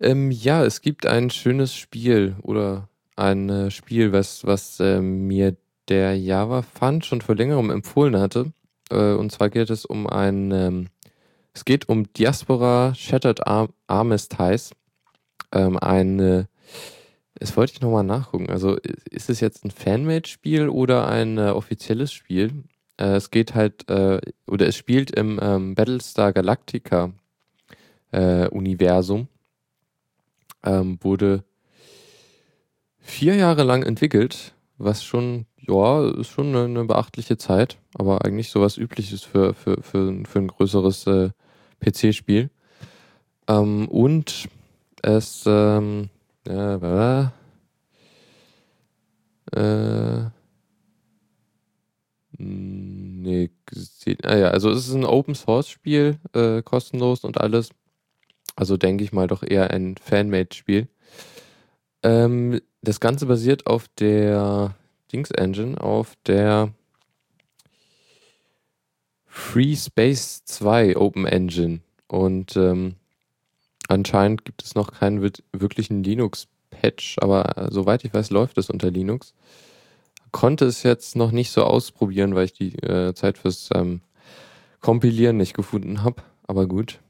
[0.00, 5.56] Ähm, ja, es gibt ein schönes Spiel oder ein äh, Spiel, was, was äh, mir
[5.88, 8.52] der Java Fund schon vor längerem empfohlen hatte.
[8.90, 10.88] Äh, und zwar geht es um ein, ähm,
[11.54, 14.74] es geht um Diaspora Shattered Ar Armistice.
[15.52, 16.48] Ähm, ein,
[17.38, 18.50] das wollte ich nochmal nachgucken.
[18.50, 18.76] Also
[19.10, 22.64] ist es jetzt ein Fanmade-Spiel oder ein äh, offizielles Spiel?
[22.98, 27.12] Äh, es geht halt, äh, oder es spielt im ähm, Battlestar Galactica
[28.12, 29.28] äh, Universum.
[30.64, 31.44] Ähm, wurde
[32.98, 38.50] vier Jahre lang entwickelt, was schon, ja, ist schon eine, eine, beachtliche Zeit, aber eigentlich
[38.50, 41.30] sowas übliches für, für, für, für ein größeres äh,
[41.80, 42.50] PC-Spiel.
[43.48, 44.48] Ähm, und
[45.02, 46.10] es, ähm,
[46.48, 47.26] äh,
[49.52, 50.24] äh,
[52.38, 53.50] nee,
[54.24, 57.70] ah ja, also es ist ein Open Source Spiel, äh, kostenlos und alles.
[58.56, 60.88] Also denke ich mal doch eher ein Fanmade-Spiel.
[62.02, 64.74] Ähm, das Ganze basiert auf der
[65.12, 66.72] Dings Engine, auf der
[69.26, 71.80] Free Space 2 Open Engine.
[72.08, 72.94] Und ähm,
[73.88, 75.20] anscheinend gibt es noch keinen
[75.52, 79.34] wirklichen Linux-Patch, aber äh, soweit ich weiß, läuft es unter Linux.
[80.32, 84.00] Konnte es jetzt noch nicht so ausprobieren, weil ich die äh, Zeit fürs ähm,
[84.80, 86.22] Kompilieren nicht gefunden habe.
[86.46, 87.00] Aber gut.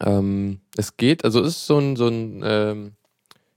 [0.00, 2.92] Ähm, es geht, also es ist so ein, so ein ähm,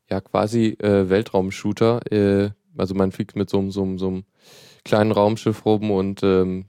[0.10, 2.12] ja, quasi äh, Weltraum-Shooter.
[2.12, 4.24] Äh, also man fliegt mit so, so, so einem
[4.84, 6.66] kleinen Raumschiff rum und ähm,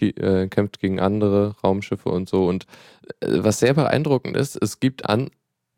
[0.00, 2.46] äh, kämpft gegen andere Raumschiffe und so.
[2.46, 2.66] Und
[3.20, 5.30] äh, was sehr beeindruckend ist, es gibt an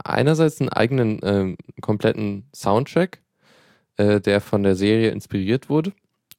[0.03, 3.23] einerseits einen eigenen ähm, kompletten Soundtrack,
[3.97, 5.93] äh, der von der Serie inspiriert wurde.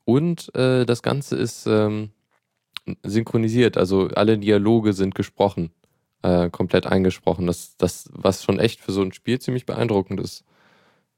[0.03, 2.11] Und äh, das Ganze ist ähm,
[3.03, 5.71] synchronisiert, also alle Dialoge sind gesprochen,
[6.23, 7.47] äh, komplett eingesprochen.
[7.47, 10.43] Das, das, was schon echt für so ein Spiel ziemlich beeindruckend ist.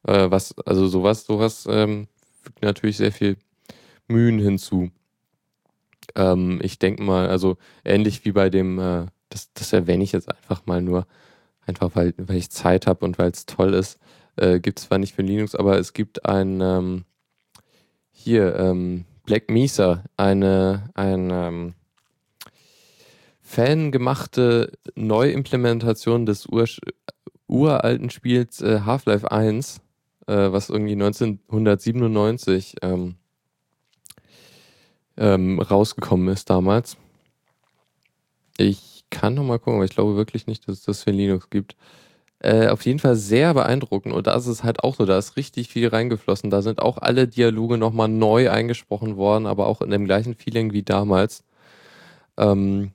[0.04, 2.08] Äh, was, also sowas, sowas ähm,
[2.42, 3.38] fügt natürlich sehr viel
[4.08, 4.92] Mühen hinzu.
[6.16, 10.30] Ähm, ich denke mal, also ähnlich wie bei dem, äh, das, das erwähne ich jetzt
[10.30, 11.06] einfach mal nur,
[11.66, 14.00] einfach weil, weil ich Zeit habe und weil es toll ist.
[14.38, 17.06] Äh, gibt es zwar nicht für Linux, aber es gibt ein, ähm,
[18.12, 21.74] hier, ähm, Black Mesa, eine, ein, ähm,
[23.48, 26.66] fangemachte Neuimplementation des ur
[27.48, 29.80] uralten Spiels äh, Half-Life 1,
[30.28, 33.16] äh, was irgendwie 1997 ähm,
[35.16, 36.98] ähm, rausgekommen ist damals.
[38.58, 41.50] Ich kann noch mal gucken, aber ich glaube wirklich nicht, dass es das für Linux
[41.50, 41.78] gibt.
[42.40, 45.38] Äh, auf jeden Fall sehr beeindruckend und da ist es halt auch so, da ist
[45.38, 46.50] richtig viel reingeflossen.
[46.50, 50.74] Da sind auch alle Dialoge nochmal neu eingesprochen worden, aber auch in dem gleichen Feeling
[50.74, 51.46] wie damals.
[52.36, 52.92] Ähm,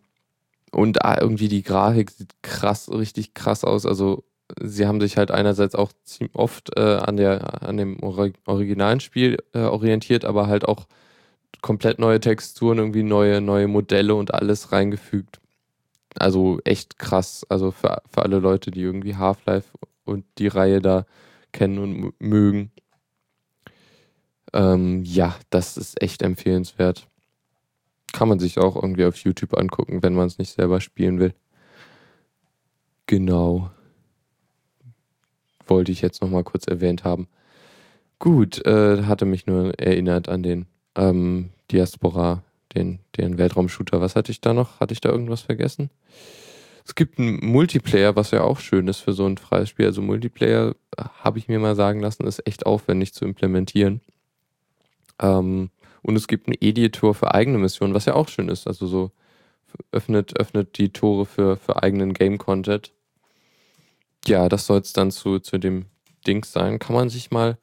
[0.73, 3.87] und ah, irgendwie die Grafik sieht krass, richtig krass aus.
[3.87, 4.25] Also
[4.61, 9.39] sie haben sich halt einerseits auch ziemlich oft äh, an, der, an dem originalen Spiel
[9.53, 10.87] äh, orientiert, aber halt auch
[11.61, 15.41] komplett neue Texturen, irgendwie neue, neue Modelle und alles reingefügt.
[16.19, 17.47] Also echt krass.
[17.49, 19.69] Also für, für alle Leute, die irgendwie Half-Life
[20.05, 21.07] und die Reihe da
[21.53, 22.73] kennen und mögen.
[24.53, 27.07] Ähm, ja, das ist echt empfehlenswert.
[28.13, 31.35] Kann man sich auch irgendwie auf YouTube angucken, wenn man es nicht selber spielen will.
[33.07, 33.71] Genau.
[35.67, 37.29] Wollte ich jetzt nochmal kurz erwähnt haben.
[38.19, 42.43] Gut, äh, hatte mich nur erinnert an den ähm, Diaspora,
[42.75, 44.01] den, den Weltraumshooter.
[44.01, 44.81] Was hatte ich da noch?
[44.81, 45.91] Hatte ich da irgendwas vergessen?
[46.85, 49.87] Es gibt einen Multiplayer, was ja auch schön ist für so ein freies Spiel.
[49.87, 54.01] Also Multiplayer, habe ich mir mal sagen lassen, ist echt aufwendig zu implementieren.
[55.21, 55.71] Ähm,
[56.03, 58.67] und es gibt einen Editor für eigene Missionen, was ja auch schön ist.
[58.67, 59.11] Also so
[59.91, 62.93] öffnet, öffnet die Tore für, für eigenen Game-Content.
[64.27, 65.87] Ja, das soll es dann zu, zu dem
[66.27, 66.79] Dings sein.
[66.79, 67.59] Kann man sich mal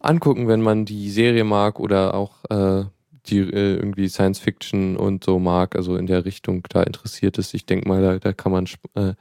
[0.00, 2.84] angucken, wenn man die Serie mag oder auch äh,
[3.26, 7.54] die äh, irgendwie Science Fiction und so mag, also in der Richtung da interessiert ist.
[7.54, 9.14] Ich denke mal, da, da kann man äh,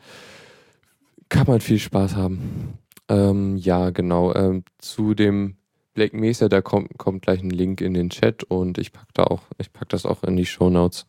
[1.30, 2.78] kann man viel Spaß haben.
[3.07, 4.34] Ähm, ja, genau.
[4.34, 5.55] Ähm, zu dem
[5.93, 9.23] Black Mesa, da kommt, kommt gleich ein Link in den Chat und ich pack da
[9.23, 11.05] auch, ich pack das auch in die Show Notes.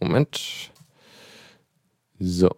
[0.00, 0.70] Moment.
[2.18, 2.50] So.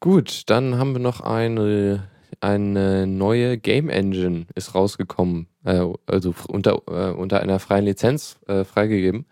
[0.00, 2.08] Gut, dann haben wir noch eine
[2.40, 8.64] eine neue Game Engine ist rausgekommen, äh, also unter, äh, unter einer freien Lizenz äh,
[8.64, 9.26] freigegeben.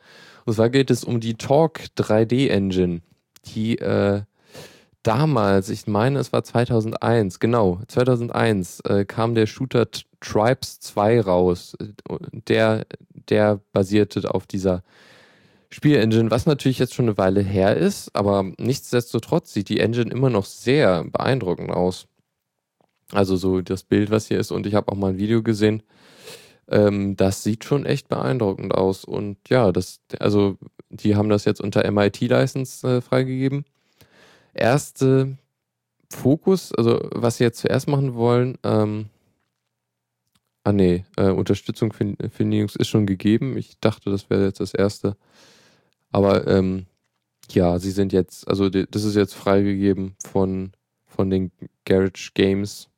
[0.45, 3.03] Und zwar geht es um die Talk 3D Engine,
[3.47, 4.23] die äh,
[5.03, 9.89] damals, ich meine, es war 2001, genau, 2001 äh, kam der Shooter
[10.21, 11.77] Tribes 2 raus.
[12.49, 12.87] Der,
[13.29, 14.83] der basierte auf dieser
[15.71, 20.29] Spielengine, was natürlich jetzt schon eine Weile her ist, aber nichtsdestotrotz sieht die Engine immer
[20.29, 22.09] noch sehr beeindruckend aus.
[23.13, 24.51] Also so das Bild, was hier ist.
[24.51, 25.83] Und ich habe auch mal ein Video gesehen.
[26.69, 29.05] Ähm, das sieht schon echt beeindruckend aus.
[29.05, 30.57] Und ja, das, also
[30.91, 33.65] die haben das jetzt unter MIT-License äh, freigegeben.
[34.55, 35.39] Erste
[36.13, 39.07] Fokus, also was sie jetzt zuerst machen wollen, ähm,
[40.71, 43.57] ah nee, äh, Unterstützung für, für Linux ist schon gegeben.
[43.57, 45.17] Ich dachte, das wäre jetzt das erste.
[46.13, 46.87] Aber ähm,
[47.51, 50.73] ja, sie sind jetzt, also das ist jetzt freigegeben von,
[51.07, 51.51] von den
[51.85, 52.91] Garage Games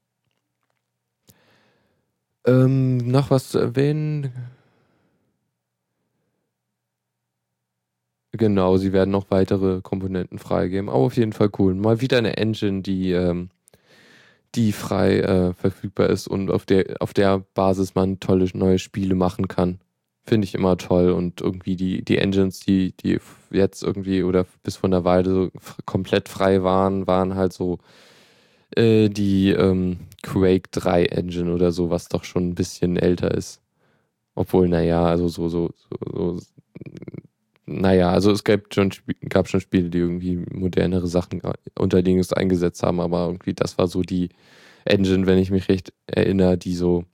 [2.45, 4.33] ähm, noch was zu erwähnen?
[8.33, 10.89] Genau, sie werden noch weitere Komponenten freigeben.
[10.89, 11.75] Aber auf jeden Fall cool.
[11.75, 13.51] Mal wieder eine Engine, die, ähm,
[14.55, 19.15] die frei äh, verfügbar ist und auf der, auf der Basis man tolle neue Spiele
[19.15, 19.79] machen kann.
[20.25, 21.11] Finde ich immer toll.
[21.11, 23.19] Und irgendwie die, die Engines, die, die
[23.51, 25.51] jetzt irgendwie oder bis vor einer Weile so
[25.85, 27.79] komplett frei waren, waren halt so
[28.77, 33.61] äh, die ähm, Quake 3 Engine oder so, was doch schon ein bisschen älter ist.
[34.35, 36.47] Obwohl, naja, also so, so, so, so
[37.81, 38.91] naja, also es gab schon,
[39.29, 41.43] gab schon Spiele, die irgendwie modernere Sachen
[41.79, 44.31] unter Linux eingesetzt haben, aber irgendwie das war so die
[44.85, 47.05] Engine, wenn ich mich recht erinnere, die so,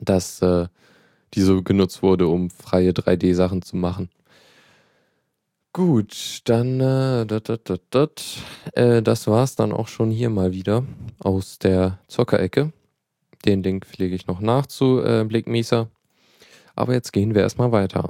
[0.00, 0.68] dass, äh,
[1.34, 4.10] die so genutzt wurde, um freie 3D-Sachen zu machen.
[5.72, 8.24] Gut, dann äh, dat, dat, dat.
[8.72, 10.84] Äh, das war's dann auch schon hier mal wieder
[11.20, 12.72] aus der Zockerecke.
[13.44, 15.88] Den Link pflege ich noch nach zu äh, Blickmieser.
[16.74, 18.08] Aber jetzt gehen wir erstmal weiter.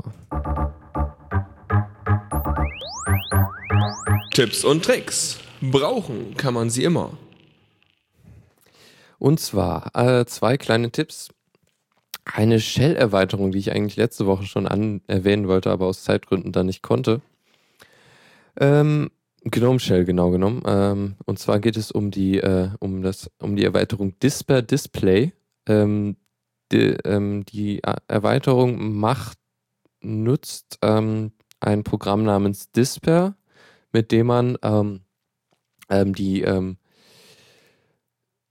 [4.31, 5.39] Tipps und Tricks.
[5.61, 7.19] Brauchen kann man sie immer.
[9.19, 11.29] Und zwar äh, zwei kleine Tipps.
[12.25, 16.67] Eine Shell-Erweiterung, die ich eigentlich letzte Woche schon an erwähnen wollte, aber aus Zeitgründen dann
[16.67, 17.21] nicht konnte.
[18.59, 19.11] Ähm,
[19.43, 20.63] Gnome Shell, genau genommen.
[20.65, 25.33] Ähm, und zwar geht es um die, äh, um das, um die Erweiterung Disper Display.
[25.67, 26.17] Ähm,
[26.71, 29.39] die, ähm, die Erweiterung macht,
[30.03, 33.35] nutzt ähm, ein Programm namens Disper,
[33.93, 35.01] mit dem man ähm,
[35.89, 36.45] ähm, die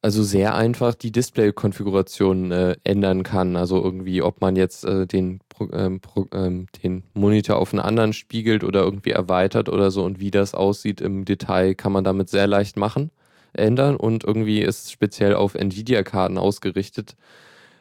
[0.01, 3.55] also sehr einfach die Display-Konfiguration äh, ändern kann.
[3.55, 5.41] Also irgendwie, ob man jetzt äh, den,
[5.73, 5.99] ähm,
[6.31, 10.53] ähm, den Monitor auf einen anderen spiegelt oder irgendwie erweitert oder so und wie das
[10.53, 13.11] aussieht im Detail, kann man damit sehr leicht machen,
[13.53, 17.17] ändern und irgendwie ist es speziell auf Nvidia-Karten ausgerichtet,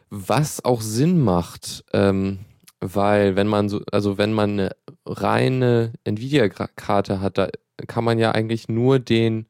[0.09, 2.39] was auch Sinn macht, ähm,
[2.81, 4.75] weil wenn man so, also wenn man eine
[5.05, 7.49] reine Nvidia-Karte hat, da
[7.87, 9.47] kann man ja eigentlich nur den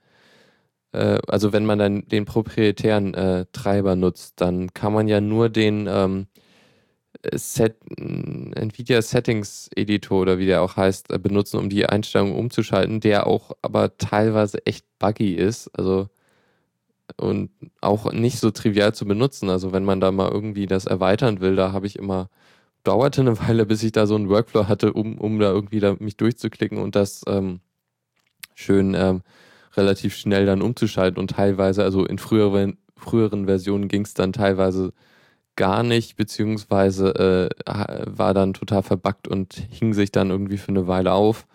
[0.94, 5.50] äh, also wenn man dann den proprietären äh, Treiber nutzt, dann kann man ja nur
[5.50, 6.28] den ähm,
[7.34, 13.02] Set, Nvidia Settings Editor oder wie der auch heißt, äh, benutzen, um die Einstellungen umzuschalten,
[13.02, 15.70] der auch aber teilweise echt buggy ist.
[15.78, 16.10] Also
[17.18, 17.52] und
[17.82, 19.50] auch nicht so trivial zu benutzen.
[19.50, 22.30] Also wenn man da mal irgendwie das erweitern will, da habe ich immer
[22.84, 25.96] dauerte eine Weile, bis ich da so einen Workflow hatte, um, um da irgendwie da
[26.00, 27.60] mich durchzuklicken und das ähm,
[28.56, 29.22] schön ähm,
[29.76, 34.94] relativ schnell dann umzuschalten und teilweise, also in früheren, früheren Versionen ging es dann teilweise
[35.56, 37.70] gar nicht, beziehungsweise äh,
[38.06, 41.48] war dann total verbuggt und hing sich dann irgendwie für eine Weile auf.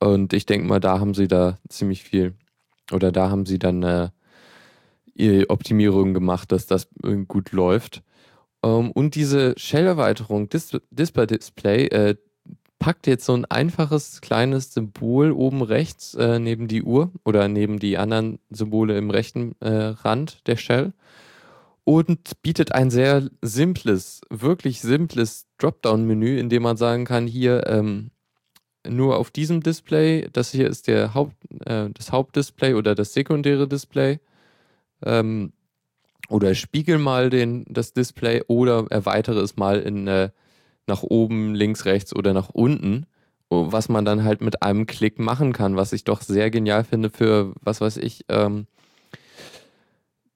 [0.00, 2.34] Und ich denke mal, da haben sie da ziemlich viel,
[2.92, 4.08] oder da haben sie dann äh,
[5.14, 6.88] ihre Optimierungen gemacht, dass das
[7.26, 8.02] gut läuft.
[8.60, 12.16] Um, ähm, und diese Shell-Erweiterung Dis Display Display, äh,
[12.78, 17.78] packt jetzt so ein einfaches kleines Symbol oben rechts äh, neben die Uhr oder neben
[17.78, 20.92] die anderen Symbole im rechten äh, Rand der Shell
[21.84, 28.10] und bietet ein sehr simples, wirklich simples Dropdown-Menü, in dem man sagen kann, hier ähm,
[28.86, 33.66] nur auf diesem Display, das hier ist der Haupt, äh, das Hauptdisplay oder das sekundäre
[33.66, 34.20] Display.
[35.02, 35.52] Ähm,
[36.28, 40.30] oder spiegel mal den, das Display oder erweitere es mal in äh,
[40.86, 43.06] nach oben, links, rechts oder nach unten,
[43.50, 47.10] was man dann halt mit einem Klick machen kann, was ich doch sehr genial finde
[47.10, 48.66] für, was weiß ich, ähm,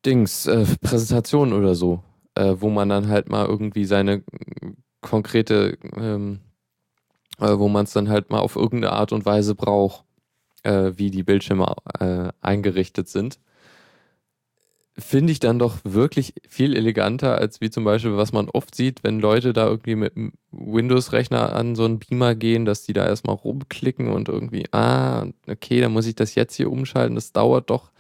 [0.05, 2.03] Dings, äh, Präsentation oder so,
[2.35, 4.23] äh, wo man dann halt mal irgendwie seine
[5.01, 6.41] konkrete, ähm,
[7.39, 10.05] äh, wo man es dann halt mal auf irgendeine Art und Weise braucht,
[10.63, 13.39] äh, wie die Bildschirme äh, eingerichtet sind
[15.03, 19.05] finde ich dann doch wirklich viel eleganter, als wie zum Beispiel, was man oft sieht,
[19.05, 23.07] wenn Leute da irgendwie mit einem Windows-Rechner an so einen Beamer gehen, dass die da
[23.07, 27.15] erstmal rumklicken und irgendwie, ah, okay, dann muss ich das jetzt hier umschalten.
[27.15, 27.91] Das dauert doch.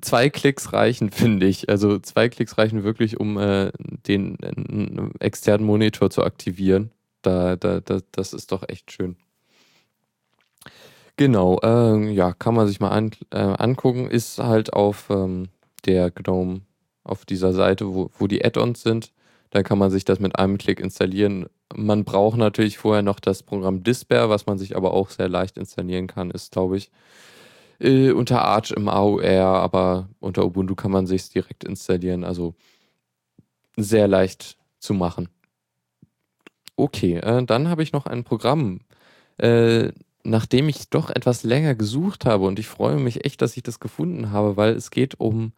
[0.00, 1.68] Zwei Klicks reichen, finde ich.
[1.68, 3.70] Also zwei Klicks reichen wirklich, um äh,
[4.06, 6.90] den äh, externen Monitor zu aktivieren.
[7.22, 9.16] Da, da, da, das ist doch echt schön.
[11.18, 14.08] Genau, äh, ja, kann man sich mal an, äh, angucken.
[14.08, 15.48] Ist halt auf ähm,
[15.84, 16.60] der GNOME,
[17.02, 19.12] auf dieser Seite, wo, wo die Add-ons sind.
[19.50, 21.46] Da kann man sich das mit einem Klick installieren.
[21.74, 25.58] Man braucht natürlich vorher noch das Programm Disper, was man sich aber auch sehr leicht
[25.58, 26.92] installieren kann, ist, glaube ich,
[27.80, 32.22] äh, unter Arch im AOR, aber unter Ubuntu kann man sich direkt installieren.
[32.22, 32.54] Also
[33.76, 35.28] sehr leicht zu machen.
[36.76, 38.82] Okay, äh, dann habe ich noch ein Programm.
[40.28, 43.80] Nachdem ich doch etwas länger gesucht habe und ich freue mich echt, dass ich das
[43.80, 45.52] gefunden habe, weil es geht um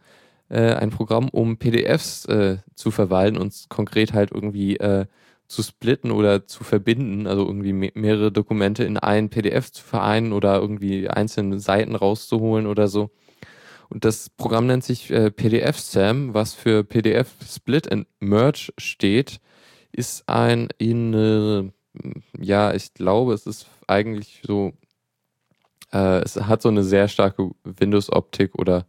[0.48, 5.06] äh, ein Programm, um PDFs äh, zu verwalten und konkret halt irgendwie äh,
[5.48, 10.32] zu splitten oder zu verbinden, also irgendwie me mehrere Dokumente in ein PDF zu vereinen
[10.32, 13.10] oder irgendwie einzelne Seiten rauszuholen oder so.
[13.88, 19.40] Und das Programm nennt sich äh, PDF-SAM, was für PDF Split and Merge steht,
[19.90, 21.72] ist ein in, äh,
[22.40, 24.72] ja, ich glaube, es ist eigentlich so,
[25.92, 28.86] äh, es hat so eine sehr starke Windows-Optik oder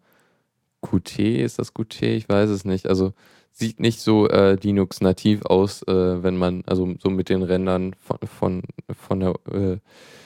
[0.81, 2.01] Qt, ist das Qt?
[2.03, 2.87] Ich weiß es nicht.
[2.87, 3.13] Also
[3.51, 8.17] sieht nicht so äh, Linux-nativ aus, äh, wenn man, also so mit den Rändern von,
[8.27, 9.77] von, von, der, äh,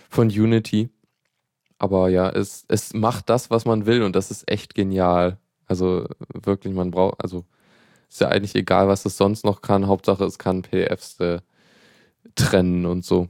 [0.09, 0.89] von Unity.
[1.77, 5.37] Aber ja, es, es macht das, was man will und das ist echt genial.
[5.67, 7.45] Also wirklich, man braucht, also
[8.09, 9.87] ist ja eigentlich egal, was es sonst noch kann.
[9.87, 11.39] Hauptsache, es kann PDFs äh,
[12.35, 13.29] trennen und so.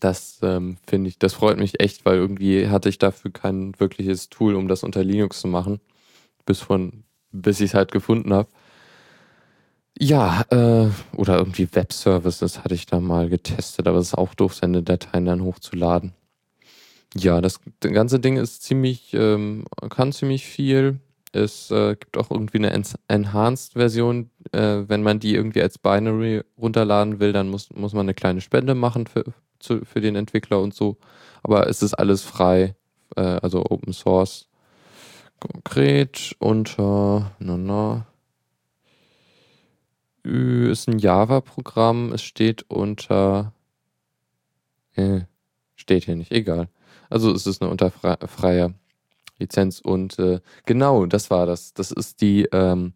[0.00, 4.28] Das ähm, finde ich, das freut mich echt, weil irgendwie hatte ich dafür kein wirkliches
[4.30, 5.80] Tool, um das unter Linux zu machen.
[6.46, 8.48] Bis von, bis ich es halt gefunden habe.
[9.98, 14.54] Ja, äh, oder irgendwie Web-Services hatte ich da mal getestet, aber es ist auch doof,
[14.54, 16.14] seine Dateien dann hochzuladen.
[17.14, 20.98] Ja, das, das ganze Ding ist ziemlich, ähm, kann ziemlich viel.
[21.32, 24.30] Es äh, gibt auch irgendwie eine Enhanced-Version.
[24.52, 28.42] Äh, wenn man die irgendwie als Binary runterladen will, dann muss, muss man eine kleine
[28.42, 29.24] Spende machen für,
[29.58, 30.98] zu, für den Entwickler und so.
[31.42, 32.76] Aber es ist alles frei,
[33.16, 34.48] äh, also Open Source.
[35.40, 38.06] Konkret unter, na na,
[40.24, 42.12] ist ein Java-Programm.
[42.12, 43.52] Es steht unter,
[44.94, 45.22] äh,
[45.74, 46.68] steht hier nicht, egal.
[47.10, 48.74] Also es ist eine unterfreie
[49.38, 51.74] Lizenz und äh, genau, das war das.
[51.74, 52.92] Das ist die, ähm,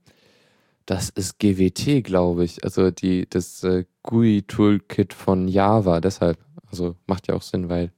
[0.86, 2.64] das ist GWT, glaube ich.
[2.64, 6.00] Also die, das äh, GUI-Toolkit von Java.
[6.00, 6.38] Deshalb,
[6.70, 7.92] also macht ja auch Sinn, weil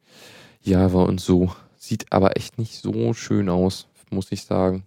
[0.62, 4.84] Java und so sieht aber echt nicht so schön aus, muss ich sagen.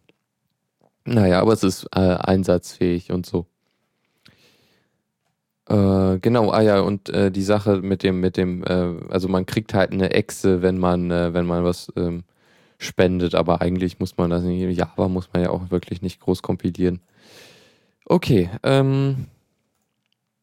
[1.06, 3.48] Naja, aber es ist äh, einsatzfähig und so.
[5.68, 9.46] Äh, genau, ah ja, und äh, die Sache mit dem, mit dem, äh, also man
[9.46, 12.24] kriegt halt eine Echse, wenn man, äh, wenn man was ähm,
[12.82, 16.42] spendet, aber eigentlich muss man das nicht, Java muss man ja auch wirklich nicht groß
[16.42, 17.02] kompilieren.
[18.06, 19.28] Okay, ähm,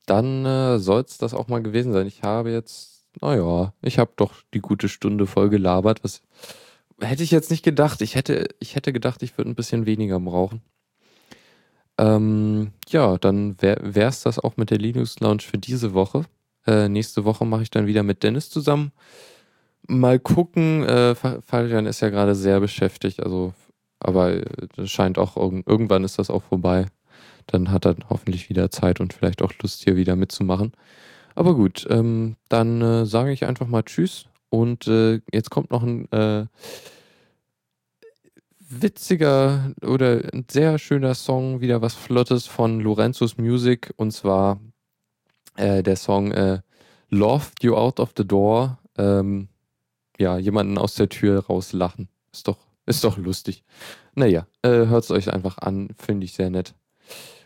[0.07, 2.07] dann äh, soll es das auch mal gewesen sein.
[2.07, 6.03] Ich habe jetzt, naja, ich habe doch die gute Stunde voll gelabert.
[6.03, 6.22] Was
[7.01, 8.01] hätte ich jetzt nicht gedacht.
[8.01, 10.62] Ich hätte, ich hätte gedacht, ich würde ein bisschen weniger brauchen.
[11.99, 16.24] Ähm, ja, dann wäre es das auch mit der Linux Lounge für diese Woche.
[16.66, 18.93] Äh, nächste Woche mache ich dann wieder mit Dennis zusammen.
[19.89, 23.55] Mal gucken, äh, Fabian ist ja gerade sehr beschäftigt, also,
[24.01, 26.86] aber äh, scheint auch irgendwann ist das auch vorbei.
[27.47, 30.72] Dann hat er hoffentlich wieder Zeit und vielleicht auch Lust, hier wieder mitzumachen.
[31.34, 35.82] Aber gut, ähm, dann äh, sage ich einfach mal Tschüss und äh, jetzt kommt noch
[35.82, 36.47] ein äh,
[38.68, 44.61] witziger oder ein sehr schöner Song, wieder was Flottes von Lorenzo's Music und zwar
[45.57, 46.61] äh, der Song äh,
[47.09, 48.78] Loved You Out of the Door.
[48.97, 49.49] Ähm,
[50.19, 52.09] ja, jemanden aus der Tür rauslachen.
[52.33, 53.64] Ist doch, ist doch lustig.
[54.14, 56.75] Naja, äh, hört es euch einfach an, finde ich sehr nett.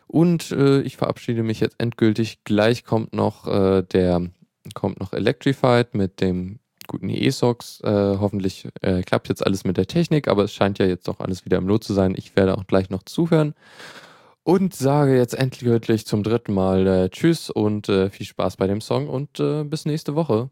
[0.06, 2.44] Und äh, ich verabschiede mich jetzt endgültig.
[2.44, 4.30] Gleich kommt noch äh, der
[4.74, 7.80] kommt noch Electrified mit dem guten E-Socks.
[7.80, 11.20] Äh, hoffentlich äh, klappt jetzt alles mit der Technik, aber es scheint ja jetzt doch
[11.20, 12.14] alles wieder im Lot zu sein.
[12.16, 13.54] Ich werde auch gleich noch zuhören
[14.44, 18.80] und sage jetzt endgültig zum dritten Mal äh, Tschüss und äh, viel Spaß bei dem
[18.80, 20.50] Song und äh, bis nächste Woche.